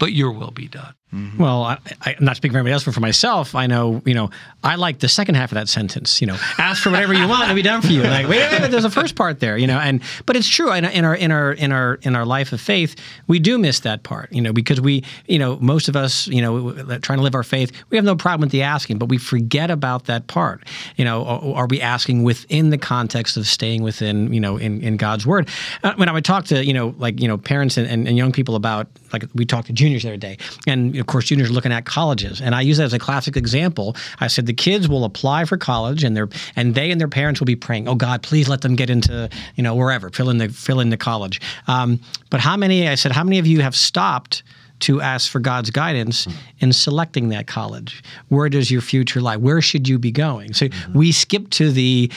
but 0.00 0.12
your 0.12 0.32
will 0.32 0.50
be 0.50 0.66
done. 0.66 0.94
Mm-hmm. 1.14 1.42
Well, 1.42 1.64
I, 1.64 1.78
am 2.06 2.24
not 2.24 2.36
speaking 2.36 2.52
for 2.52 2.58
anybody 2.58 2.72
else, 2.72 2.84
but 2.84 2.94
for 2.94 3.00
myself, 3.00 3.56
I 3.56 3.66
know, 3.66 4.00
you 4.04 4.14
know, 4.14 4.30
I 4.62 4.76
like 4.76 5.00
the 5.00 5.08
second 5.08 5.34
half 5.34 5.50
of 5.50 5.56
that 5.56 5.68
sentence. 5.68 6.20
You 6.20 6.28
know, 6.28 6.36
ask 6.58 6.82
for 6.82 6.90
whatever 6.90 7.14
you 7.14 7.26
want, 7.26 7.44
it'll 7.44 7.56
be 7.56 7.62
done 7.62 7.82
for 7.82 7.88
you. 7.88 8.02
Like, 8.02 8.28
wait, 8.28 8.38
wait, 8.50 8.60
wait, 8.60 8.70
there's 8.70 8.84
a 8.84 8.90
first 8.90 9.16
part 9.16 9.40
there, 9.40 9.58
you 9.58 9.66
know, 9.66 9.78
and 9.78 10.02
but 10.26 10.36
it's 10.36 10.48
true. 10.48 10.72
In, 10.72 10.84
in 10.84 11.04
our 11.04 11.14
in 11.16 11.32
our 11.32 11.52
in 11.52 11.72
our 11.72 11.94
in 12.02 12.14
our 12.14 12.24
life 12.24 12.52
of 12.52 12.60
faith, 12.60 12.94
we 13.26 13.40
do 13.40 13.58
miss 13.58 13.80
that 13.80 14.04
part, 14.04 14.32
you 14.32 14.40
know, 14.40 14.52
because 14.52 14.80
we, 14.80 15.02
you 15.26 15.38
know, 15.38 15.56
most 15.56 15.88
of 15.88 15.96
us, 15.96 16.28
you 16.28 16.40
know, 16.40 16.72
trying 16.98 17.18
to 17.18 17.24
live 17.24 17.34
our 17.34 17.42
faith, 17.42 17.72
we 17.90 17.96
have 17.96 18.04
no 18.04 18.14
problem 18.14 18.42
with 18.42 18.52
the 18.52 18.62
asking, 18.62 18.98
but 18.98 19.08
we 19.08 19.18
forget 19.18 19.70
about 19.70 20.04
that 20.04 20.28
part. 20.28 20.62
You 20.96 21.04
know, 21.04 21.24
are, 21.24 21.66
we 21.66 21.80
asking 21.80 22.22
within 22.22 22.70
the 22.70 22.78
context 22.78 23.36
of 23.36 23.46
staying 23.46 23.82
within, 23.82 24.32
you 24.32 24.40
know, 24.40 24.56
in, 24.56 24.80
in 24.82 24.96
God's 24.96 25.26
word? 25.26 25.48
Uh, 25.82 25.94
when 25.96 26.08
I 26.08 26.12
would 26.12 26.24
talk 26.24 26.44
to, 26.46 26.64
you 26.64 26.72
know, 26.72 26.94
like 26.98 27.20
you 27.20 27.26
know, 27.26 27.36
parents 27.36 27.76
and, 27.76 27.88
and, 27.88 28.06
and 28.06 28.16
young 28.16 28.32
people 28.32 28.54
about, 28.54 28.86
like 29.12 29.24
we 29.34 29.44
talked 29.44 29.66
to 29.66 29.72
juniors 29.72 30.02
the 30.02 30.10
other 30.10 30.16
day, 30.16 30.38
and 30.66 30.99
of 31.00 31.06
course, 31.06 31.26
juniors 31.26 31.50
are 31.50 31.52
looking 31.52 31.72
at 31.72 31.84
colleges. 31.84 32.40
And 32.40 32.54
I 32.54 32.60
use 32.60 32.78
that 32.78 32.84
as 32.84 32.92
a 32.92 32.98
classic 32.98 33.36
example. 33.36 33.96
I 34.20 34.26
said 34.26 34.46
the 34.46 34.54
kids 34.54 34.88
will 34.88 35.04
apply 35.04 35.44
for 35.44 35.56
college, 35.56 36.04
and 36.04 36.16
they 36.16 36.22
and 36.56 36.74
they 36.74 36.90
and 36.90 37.00
their 37.00 37.08
parents 37.08 37.40
will 37.40 37.46
be 37.46 37.56
praying, 37.56 37.88
"Oh 37.88 37.94
God, 37.94 38.22
please 38.22 38.48
let 38.48 38.60
them 38.60 38.76
get 38.76 38.90
into 38.90 39.28
you 39.56 39.62
know 39.62 39.74
wherever 39.74 40.10
fill 40.10 40.30
in 40.30 40.38
the 40.38 40.48
fill 40.48 40.80
in 40.80 40.90
the 40.90 40.96
college." 40.96 41.40
Um, 41.66 42.00
but 42.30 42.40
how 42.40 42.56
many? 42.56 42.88
I 42.88 42.94
said, 42.94 43.12
how 43.12 43.24
many 43.24 43.38
of 43.38 43.46
you 43.46 43.60
have 43.60 43.74
stopped? 43.74 44.42
to 44.80 45.00
ask 45.00 45.30
for 45.30 45.40
God's 45.40 45.68
guidance 45.70 46.26
in 46.60 46.72
selecting 46.72 47.28
that 47.28 47.46
college. 47.46 48.02
Where 48.28 48.48
does 48.48 48.70
your 48.70 48.80
future 48.80 49.20
lie? 49.20 49.36
Where 49.36 49.60
should 49.60 49.86
you 49.86 49.98
be 49.98 50.10
going? 50.10 50.54
So 50.54 50.68
mm-hmm. 50.68 50.98
we 50.98 51.12
skip 51.12 51.50
to 51.50 51.70
the 51.70 52.10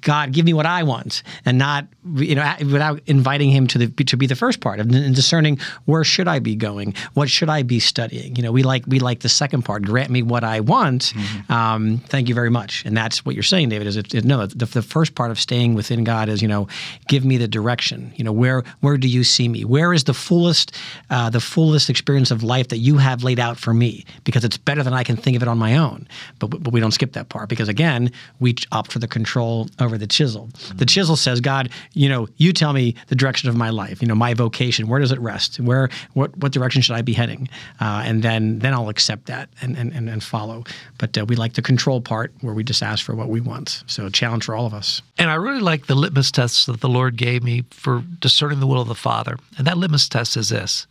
God, 0.00 0.32
give 0.32 0.44
me 0.44 0.52
what 0.52 0.66
I 0.66 0.82
want, 0.82 1.22
and 1.44 1.58
not 1.58 1.86
you 2.14 2.34
know 2.34 2.54
without 2.60 3.00
inviting 3.06 3.50
Him 3.50 3.66
to 3.68 3.78
the 3.78 4.04
to 4.04 4.16
be 4.16 4.26
the 4.26 4.36
first 4.36 4.60
part 4.60 4.80
of 4.80 4.88
discerning 4.88 5.58
where 5.84 6.04
should 6.04 6.28
I 6.28 6.38
be 6.38 6.56
going, 6.56 6.94
what 7.14 7.28
should 7.28 7.48
I 7.48 7.62
be 7.62 7.80
studying. 7.80 8.36
You 8.36 8.42
know, 8.42 8.52
we 8.52 8.62
like 8.62 8.84
we 8.86 8.98
like 8.98 9.20
the 9.20 9.28
second 9.28 9.62
part. 9.62 9.82
Grant 9.82 10.10
me 10.10 10.22
what 10.22 10.44
I 10.44 10.60
want. 10.60 11.12
Mm-hmm. 11.14 11.52
Um, 11.52 11.98
thank 12.08 12.28
you 12.28 12.34
very 12.34 12.50
much, 12.50 12.84
and 12.84 12.96
that's 12.96 13.24
what 13.24 13.34
you're 13.34 13.42
saying, 13.42 13.68
David. 13.68 13.86
Is 13.86 13.96
it, 13.96 14.14
it, 14.14 14.24
no 14.24 14.46
the, 14.46 14.66
the 14.66 14.82
first 14.82 15.14
part 15.14 15.30
of 15.30 15.38
staying 15.38 15.74
within 15.74 16.04
God 16.04 16.28
is 16.28 16.40
you 16.42 16.48
know 16.48 16.68
give 17.08 17.24
me 17.24 17.36
the 17.36 17.48
direction. 17.48 18.12
You 18.16 18.24
know 18.24 18.32
where 18.32 18.64
where 18.80 18.96
do 18.96 19.08
you 19.08 19.24
see 19.24 19.48
me? 19.48 19.64
Where 19.64 19.92
is 19.92 20.04
the 20.04 20.14
fullest 20.14 20.74
uh, 21.10 21.30
the 21.30 21.40
fullest 21.40 21.90
experience 21.90 22.30
of 22.30 22.42
life 22.42 22.68
that 22.68 22.78
you 22.78 22.96
have 22.98 23.22
laid 23.22 23.38
out 23.38 23.58
for 23.58 23.74
me? 23.74 24.04
Because 24.24 24.44
it's 24.44 24.56
better 24.56 24.82
than 24.82 24.92
I 24.92 25.04
can 25.04 25.16
think 25.16 25.36
of 25.36 25.42
it 25.42 25.48
on 25.48 25.58
my 25.58 25.76
own. 25.76 26.06
But 26.38 26.48
but 26.48 26.72
we 26.72 26.80
don't 26.80 26.92
skip 26.92 27.12
that 27.12 27.28
part 27.28 27.48
because 27.48 27.68
again 27.68 28.12
we 28.38 28.54
opt 28.72 28.92
for 28.92 28.98
the 28.98 29.08
control 29.08 29.68
over 29.80 29.98
the 29.98 30.06
chisel. 30.06 30.48
The 30.74 30.86
chisel 30.86 31.16
says, 31.16 31.40
God, 31.40 31.70
you 31.92 32.08
know, 32.08 32.28
you 32.36 32.52
tell 32.52 32.72
me 32.72 32.94
the 33.08 33.14
direction 33.14 33.48
of 33.48 33.56
my 33.56 33.70
life, 33.70 34.00
you 34.02 34.08
know, 34.08 34.14
my 34.14 34.34
vocation, 34.34 34.88
where 34.88 35.00
does 35.00 35.12
it 35.12 35.20
rest? 35.20 35.60
Where, 35.60 35.88
what, 36.14 36.36
what 36.38 36.52
direction 36.52 36.82
should 36.82 36.96
I 36.96 37.02
be 37.02 37.12
heading? 37.12 37.48
Uh, 37.80 38.02
and 38.04 38.22
then, 38.22 38.58
then 38.58 38.74
I'll 38.74 38.88
accept 38.88 39.26
that 39.26 39.48
and, 39.60 39.76
and, 39.76 39.92
and, 39.92 40.08
and 40.08 40.22
follow. 40.22 40.64
But 40.98 41.16
uh, 41.16 41.24
we 41.24 41.36
like 41.36 41.54
the 41.54 41.62
control 41.62 42.00
part 42.00 42.32
where 42.40 42.54
we 42.54 42.64
just 42.64 42.82
ask 42.82 43.04
for 43.04 43.14
what 43.14 43.28
we 43.28 43.40
want. 43.40 43.82
So 43.86 44.08
challenge 44.08 44.44
for 44.44 44.54
all 44.54 44.66
of 44.66 44.74
us. 44.74 45.02
And 45.18 45.30
I 45.30 45.34
really 45.34 45.60
like 45.60 45.86
the 45.86 45.94
litmus 45.94 46.30
tests 46.30 46.66
that 46.66 46.80
the 46.80 46.88
Lord 46.88 47.16
gave 47.16 47.42
me 47.42 47.64
for 47.70 48.04
discerning 48.20 48.60
the 48.60 48.66
will 48.66 48.80
of 48.80 48.88
the 48.88 48.94
Father. 48.94 49.36
And 49.58 49.66
that 49.66 49.78
litmus 49.78 50.08
test 50.08 50.36
is 50.36 50.48
this 50.48 50.86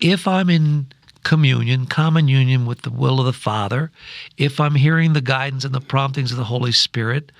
if 0.00 0.26
I'm 0.26 0.48
in 0.48 0.86
communion, 1.24 1.86
common 1.86 2.28
union 2.28 2.66
with 2.66 2.82
the 2.82 2.90
will 2.90 3.20
of 3.20 3.26
the 3.26 3.32
Father, 3.32 3.90
if 4.36 4.60
I'm 4.60 4.74
hearing 4.74 5.12
the 5.12 5.20
guidance 5.20 5.64
and 5.64 5.74
the 5.74 5.80
promptings 5.80 6.32
of 6.32 6.38
the 6.38 6.44
Holy 6.44 6.72
Spirit, 6.72 7.30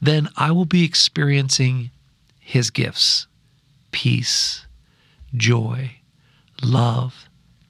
then 0.00 0.28
I 0.36 0.50
will 0.52 0.64
be 0.64 0.84
experiencing 0.84 1.90
His 2.40 2.70
gifts 2.70 3.26
peace, 3.92 4.66
joy, 5.34 5.90
love, 6.62 7.28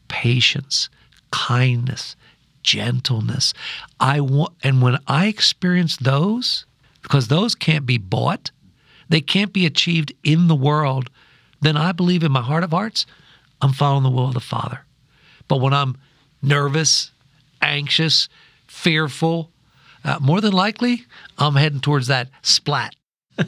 patience, 0.09 0.91
kindness, 1.31 2.17
gentleness. 2.63 3.55
I 3.99 4.21
want, 4.21 4.53
and 4.63 4.83
when 4.83 4.99
I 5.07 5.27
experience 5.27 5.97
those, 5.97 6.67
because 7.03 7.29
those 7.29 7.55
can't 7.55 7.87
be 7.87 7.99
bought, 7.99 8.51
they 9.09 9.21
can't 9.21 9.53
be 9.53 9.67
achieved 9.67 10.13
in 10.23 10.49
the 10.49 10.55
world, 10.55 11.11
then 11.61 11.77
I 11.77 11.93
believe 11.93 12.23
in 12.23 12.33
my 12.33 12.43
heart 12.43 12.65
of 12.65 12.71
hearts, 12.71 13.07
I'm 13.61 13.73
following 13.73 14.03
the 14.03 14.11
will 14.11 14.29
of 14.29 14.35
the 14.35 14.41
Father. 14.41 14.85
But 15.49 15.61
when 15.61 15.73
I'm 15.73 15.97
nervous, 16.43 17.11
anxious, 17.61 18.29
fearful, 18.67 19.51
uh, 20.05 20.19
more 20.21 20.41
than 20.41 20.53
likely, 20.53 21.05
I'm 21.39 21.55
heading 21.55 21.81
towards 21.81 22.07
that 22.09 22.29
splat. 22.43 22.95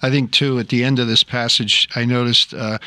I 0.00 0.10
think, 0.10 0.30
too, 0.30 0.58
at 0.58 0.68
the 0.68 0.84
end 0.84 0.98
of 0.98 1.08
this 1.08 1.24
passage, 1.24 1.88
I 1.96 2.04
noticed 2.04 2.54
uh, 2.54 2.78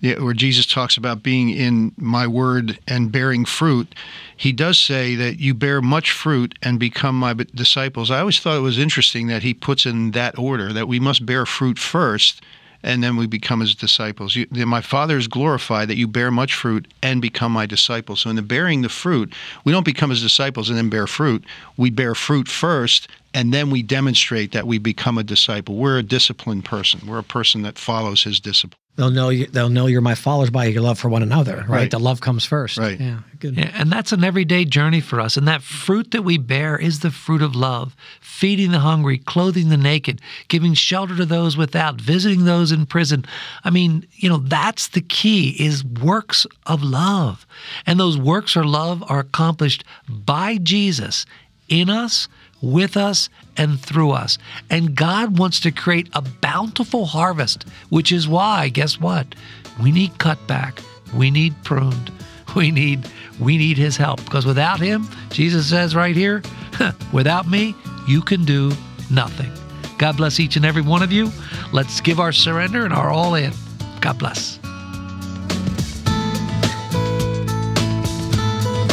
where 0.00 0.34
Jesus 0.34 0.66
talks 0.66 0.96
about 0.96 1.22
being 1.22 1.50
in 1.50 1.92
my 1.96 2.26
word 2.26 2.78
and 2.86 3.12
bearing 3.12 3.44
fruit. 3.44 3.94
He 4.36 4.52
does 4.52 4.78
say 4.78 5.14
that 5.14 5.38
you 5.38 5.54
bear 5.54 5.80
much 5.80 6.10
fruit 6.12 6.54
and 6.62 6.78
become 6.78 7.18
my 7.18 7.34
disciples. 7.34 8.10
I 8.10 8.20
always 8.20 8.40
thought 8.40 8.56
it 8.56 8.60
was 8.60 8.78
interesting 8.78 9.26
that 9.28 9.42
he 9.42 9.54
puts 9.54 9.86
in 9.86 10.10
that 10.12 10.38
order 10.38 10.72
that 10.72 10.88
we 10.88 11.00
must 11.00 11.26
bear 11.26 11.46
fruit 11.46 11.78
first 11.78 12.42
and 12.82 13.02
then 13.02 13.16
we 13.16 13.26
become 13.26 13.60
his 13.60 13.74
disciples. 13.74 14.36
You, 14.36 14.46
my 14.50 14.80
Father 14.80 15.16
is 15.16 15.28
glorified 15.28 15.88
that 15.88 15.96
you 15.96 16.08
bear 16.08 16.30
much 16.30 16.54
fruit 16.54 16.88
and 17.02 17.20
become 17.20 17.52
my 17.52 17.66
disciples. 17.66 18.20
So 18.20 18.30
in 18.30 18.36
the 18.36 18.42
bearing 18.42 18.82
the 18.82 18.88
fruit, 18.88 19.32
we 19.64 19.72
don't 19.72 19.84
become 19.84 20.10
his 20.10 20.22
disciples 20.22 20.68
and 20.68 20.78
then 20.78 20.88
bear 20.88 21.06
fruit. 21.06 21.44
We 21.76 21.90
bear 21.90 22.14
fruit 22.14 22.48
first, 22.48 23.08
and 23.34 23.52
then 23.52 23.70
we 23.70 23.82
demonstrate 23.82 24.52
that 24.52 24.66
we 24.66 24.78
become 24.78 25.18
a 25.18 25.24
disciple. 25.24 25.76
We're 25.76 25.98
a 25.98 26.02
disciplined 26.02 26.64
person. 26.64 27.06
We're 27.06 27.18
a 27.18 27.24
person 27.24 27.62
that 27.62 27.78
follows 27.78 28.24
his 28.24 28.40
discipline. 28.40 28.79
They'll 28.96 29.10
know 29.10 29.30
you, 29.30 29.46
they'll 29.46 29.70
know 29.70 29.86
you're 29.86 30.00
my 30.02 30.14
followers 30.14 30.50
by 30.50 30.66
your 30.66 30.82
love 30.82 30.98
for 30.98 31.08
one 31.08 31.22
another, 31.22 31.58
right? 31.58 31.68
Right. 31.68 31.90
The 31.90 31.98
love 31.98 32.20
comes 32.20 32.44
first. 32.44 32.76
Right. 32.76 33.00
Yeah. 33.00 33.20
Good. 33.38 33.56
Yeah, 33.56 33.70
and 33.72 33.90
that's 33.90 34.12
an 34.12 34.22
everyday 34.22 34.66
journey 34.66 35.00
for 35.00 35.20
us. 35.20 35.38
And 35.38 35.48
that 35.48 35.62
fruit 35.62 36.10
that 36.10 36.22
we 36.22 36.36
bear 36.36 36.76
is 36.76 37.00
the 37.00 37.10
fruit 37.10 37.40
of 37.40 37.56
love 37.56 37.96
feeding 38.20 38.72
the 38.72 38.80
hungry, 38.80 39.16
clothing 39.16 39.70
the 39.70 39.78
naked, 39.78 40.20
giving 40.48 40.74
shelter 40.74 41.16
to 41.16 41.24
those 41.24 41.56
without, 41.56 41.98
visiting 42.00 42.44
those 42.44 42.72
in 42.72 42.84
prison. 42.84 43.24
I 43.64 43.70
mean, 43.70 44.06
you 44.12 44.28
know, 44.28 44.36
that's 44.36 44.88
the 44.88 45.00
key 45.00 45.56
is 45.58 45.82
works 45.82 46.46
of 46.66 46.82
love. 46.82 47.46
And 47.86 47.98
those 47.98 48.18
works 48.18 48.56
of 48.56 48.66
love 48.66 49.02
are 49.08 49.20
accomplished 49.20 49.84
by 50.08 50.58
Jesus 50.58 51.24
in 51.68 51.88
us, 51.88 52.28
with 52.62 52.96
us, 52.96 53.28
and 53.56 53.80
through 53.80 54.10
us. 54.12 54.38
And 54.68 54.94
God 54.94 55.38
wants 55.38 55.60
to 55.60 55.70
create 55.70 56.08
a 56.12 56.22
bountiful 56.22 57.06
harvest, 57.06 57.64
which 57.88 58.12
is 58.12 58.28
why, 58.28 58.68
guess 58.68 59.00
what? 59.00 59.34
We 59.82 59.92
need 59.92 60.18
cut 60.18 60.46
back. 60.46 60.80
We 61.14 61.30
need 61.30 61.54
pruned. 61.64 62.12
We 62.56 62.72
need 62.72 63.08
we 63.38 63.56
need 63.56 63.78
his 63.78 63.96
help 63.96 64.24
because 64.24 64.44
without 64.44 64.80
him, 64.80 65.08
Jesus 65.30 65.70
says 65.70 65.94
right 65.94 66.16
here, 66.16 66.42
without 67.12 67.48
me, 67.48 67.76
you 68.08 68.22
can 68.22 68.44
do 68.44 68.72
nothing. 69.08 69.52
God 69.98 70.16
bless 70.16 70.40
each 70.40 70.56
and 70.56 70.64
every 70.64 70.82
one 70.82 71.00
of 71.00 71.12
you. 71.12 71.30
Let's 71.72 72.00
give 72.00 72.18
our 72.18 72.32
surrender 72.32 72.84
and 72.84 72.92
our 72.92 73.08
all 73.08 73.36
in. 73.36 73.52
God 74.00 74.18
bless. 74.18 74.59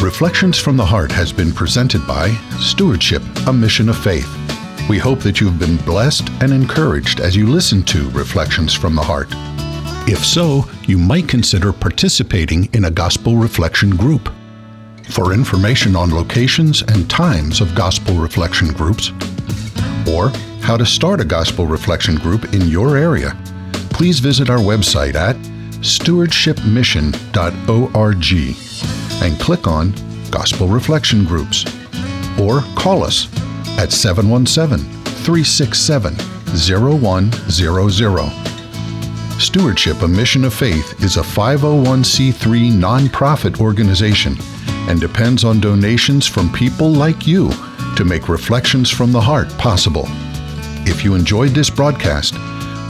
Reflections 0.01 0.57
from 0.60 0.75
the 0.77 0.86
Heart 0.86 1.12
has 1.13 1.33
been 1.33 1.51
presented 1.51 2.05
by 2.05 2.29
Stewardship, 2.60 3.23
a 3.47 3.53
Mission 3.53 3.89
of 3.89 3.97
Faith. 3.97 4.29
We 4.88 4.99
hope 4.99 5.21
that 5.21 5.41
you've 5.41 5.57
been 5.57 5.77
blessed 5.77 6.29
and 6.39 6.53
encouraged 6.53 7.19
as 7.19 7.36
you 7.36 7.47
listen 7.47 7.81
to 7.86 8.07
Reflections 8.12 8.75
from 8.75 8.93
the 8.93 9.01
Heart. 9.01 9.29
If 10.07 10.23
so, 10.23 10.69
you 10.86 10.99
might 10.99 11.27
consider 11.27 11.73
participating 11.73 12.69
in 12.73 12.86
a 12.86 12.91
gospel 12.91 13.38
reflection 13.38 13.89
group. 13.89 14.31
For 15.10 15.33
information 15.33 15.95
on 15.95 16.12
locations 16.12 16.83
and 16.83 17.10
times 17.10 17.60
of 17.60 17.73
gospel 17.73 18.17
reflection 18.17 18.73
groups, 18.73 19.12
or 20.07 20.29
how 20.62 20.77
to 20.77 20.86
start 20.86 21.21
a 21.21 21.25
gospel 21.25 21.65
reflection 21.65 22.17
group 22.17 22.53
in 22.53 22.67
your 22.67 22.97
area, 22.97 23.36
please 23.89 24.19
visit 24.19 24.51
our 24.51 24.60
website 24.60 25.15
at 25.15 25.38
stewardshipmission.org 25.81 28.66
and 29.21 29.39
click 29.39 29.67
on 29.67 29.93
Gospel 30.30 30.67
Reflection 30.67 31.25
Groups, 31.25 31.65
or 32.39 32.62
call 32.75 33.03
us 33.03 33.27
at 33.77 33.91
717 33.91 34.80
367 35.23 36.15
0100. 36.56 38.47
Stewardship, 39.39 40.01
a 40.01 40.08
Mission 40.08 40.43
of 40.45 40.53
Faith, 40.53 41.03
is 41.03 41.17
a 41.17 41.21
501c3 41.21 42.71
nonprofit 42.71 43.60
organization 43.60 44.36
and 44.89 44.99
depends 44.99 45.43
on 45.43 45.60
donations 45.60 46.25
from 46.25 46.51
people 46.51 46.91
like 46.91 47.27
you 47.27 47.51
to 47.95 48.03
make 48.03 48.30
Reflections 48.30 48.89
from 48.89 49.12
the 49.12 49.21
Heart 49.21 49.49
possible. 49.58 50.06
If 50.89 51.03
you 51.03 51.13
enjoyed 51.13 51.51
this 51.51 51.69
broadcast, 51.69 52.34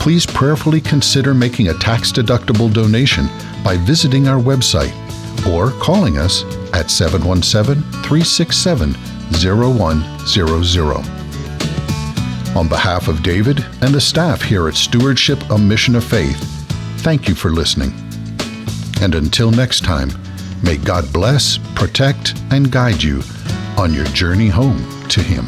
please 0.00 0.24
prayerfully 0.24 0.80
consider 0.80 1.34
making 1.34 1.68
a 1.68 1.74
tax 1.74 2.12
deductible 2.12 2.72
donation 2.72 3.26
by 3.64 3.76
visiting 3.76 4.28
our 4.28 4.40
website 4.40 4.94
or 5.46 5.70
calling 5.72 6.18
us 6.18 6.44
at 6.72 6.90
717 6.90 7.82
367 8.02 8.94
0100. 9.32 11.18
On 12.56 12.68
behalf 12.68 13.08
of 13.08 13.22
David 13.22 13.64
and 13.82 13.94
the 13.94 14.00
staff 14.00 14.42
here 14.42 14.68
at 14.68 14.74
Stewardship, 14.74 15.38
a 15.50 15.58
Mission 15.58 15.94
of 15.94 16.04
Faith, 16.04 16.40
thank 17.02 17.28
you 17.28 17.34
for 17.34 17.50
listening. 17.50 17.92
And 19.00 19.14
until 19.14 19.50
next 19.50 19.84
time, 19.84 20.10
may 20.62 20.76
God 20.76 21.12
bless, 21.12 21.58
protect, 21.74 22.34
and 22.50 22.72
guide 22.72 23.02
you 23.02 23.22
on 23.76 23.94
your 23.94 24.06
journey 24.06 24.48
home 24.48 24.78
to 25.08 25.22
Him. 25.22 25.46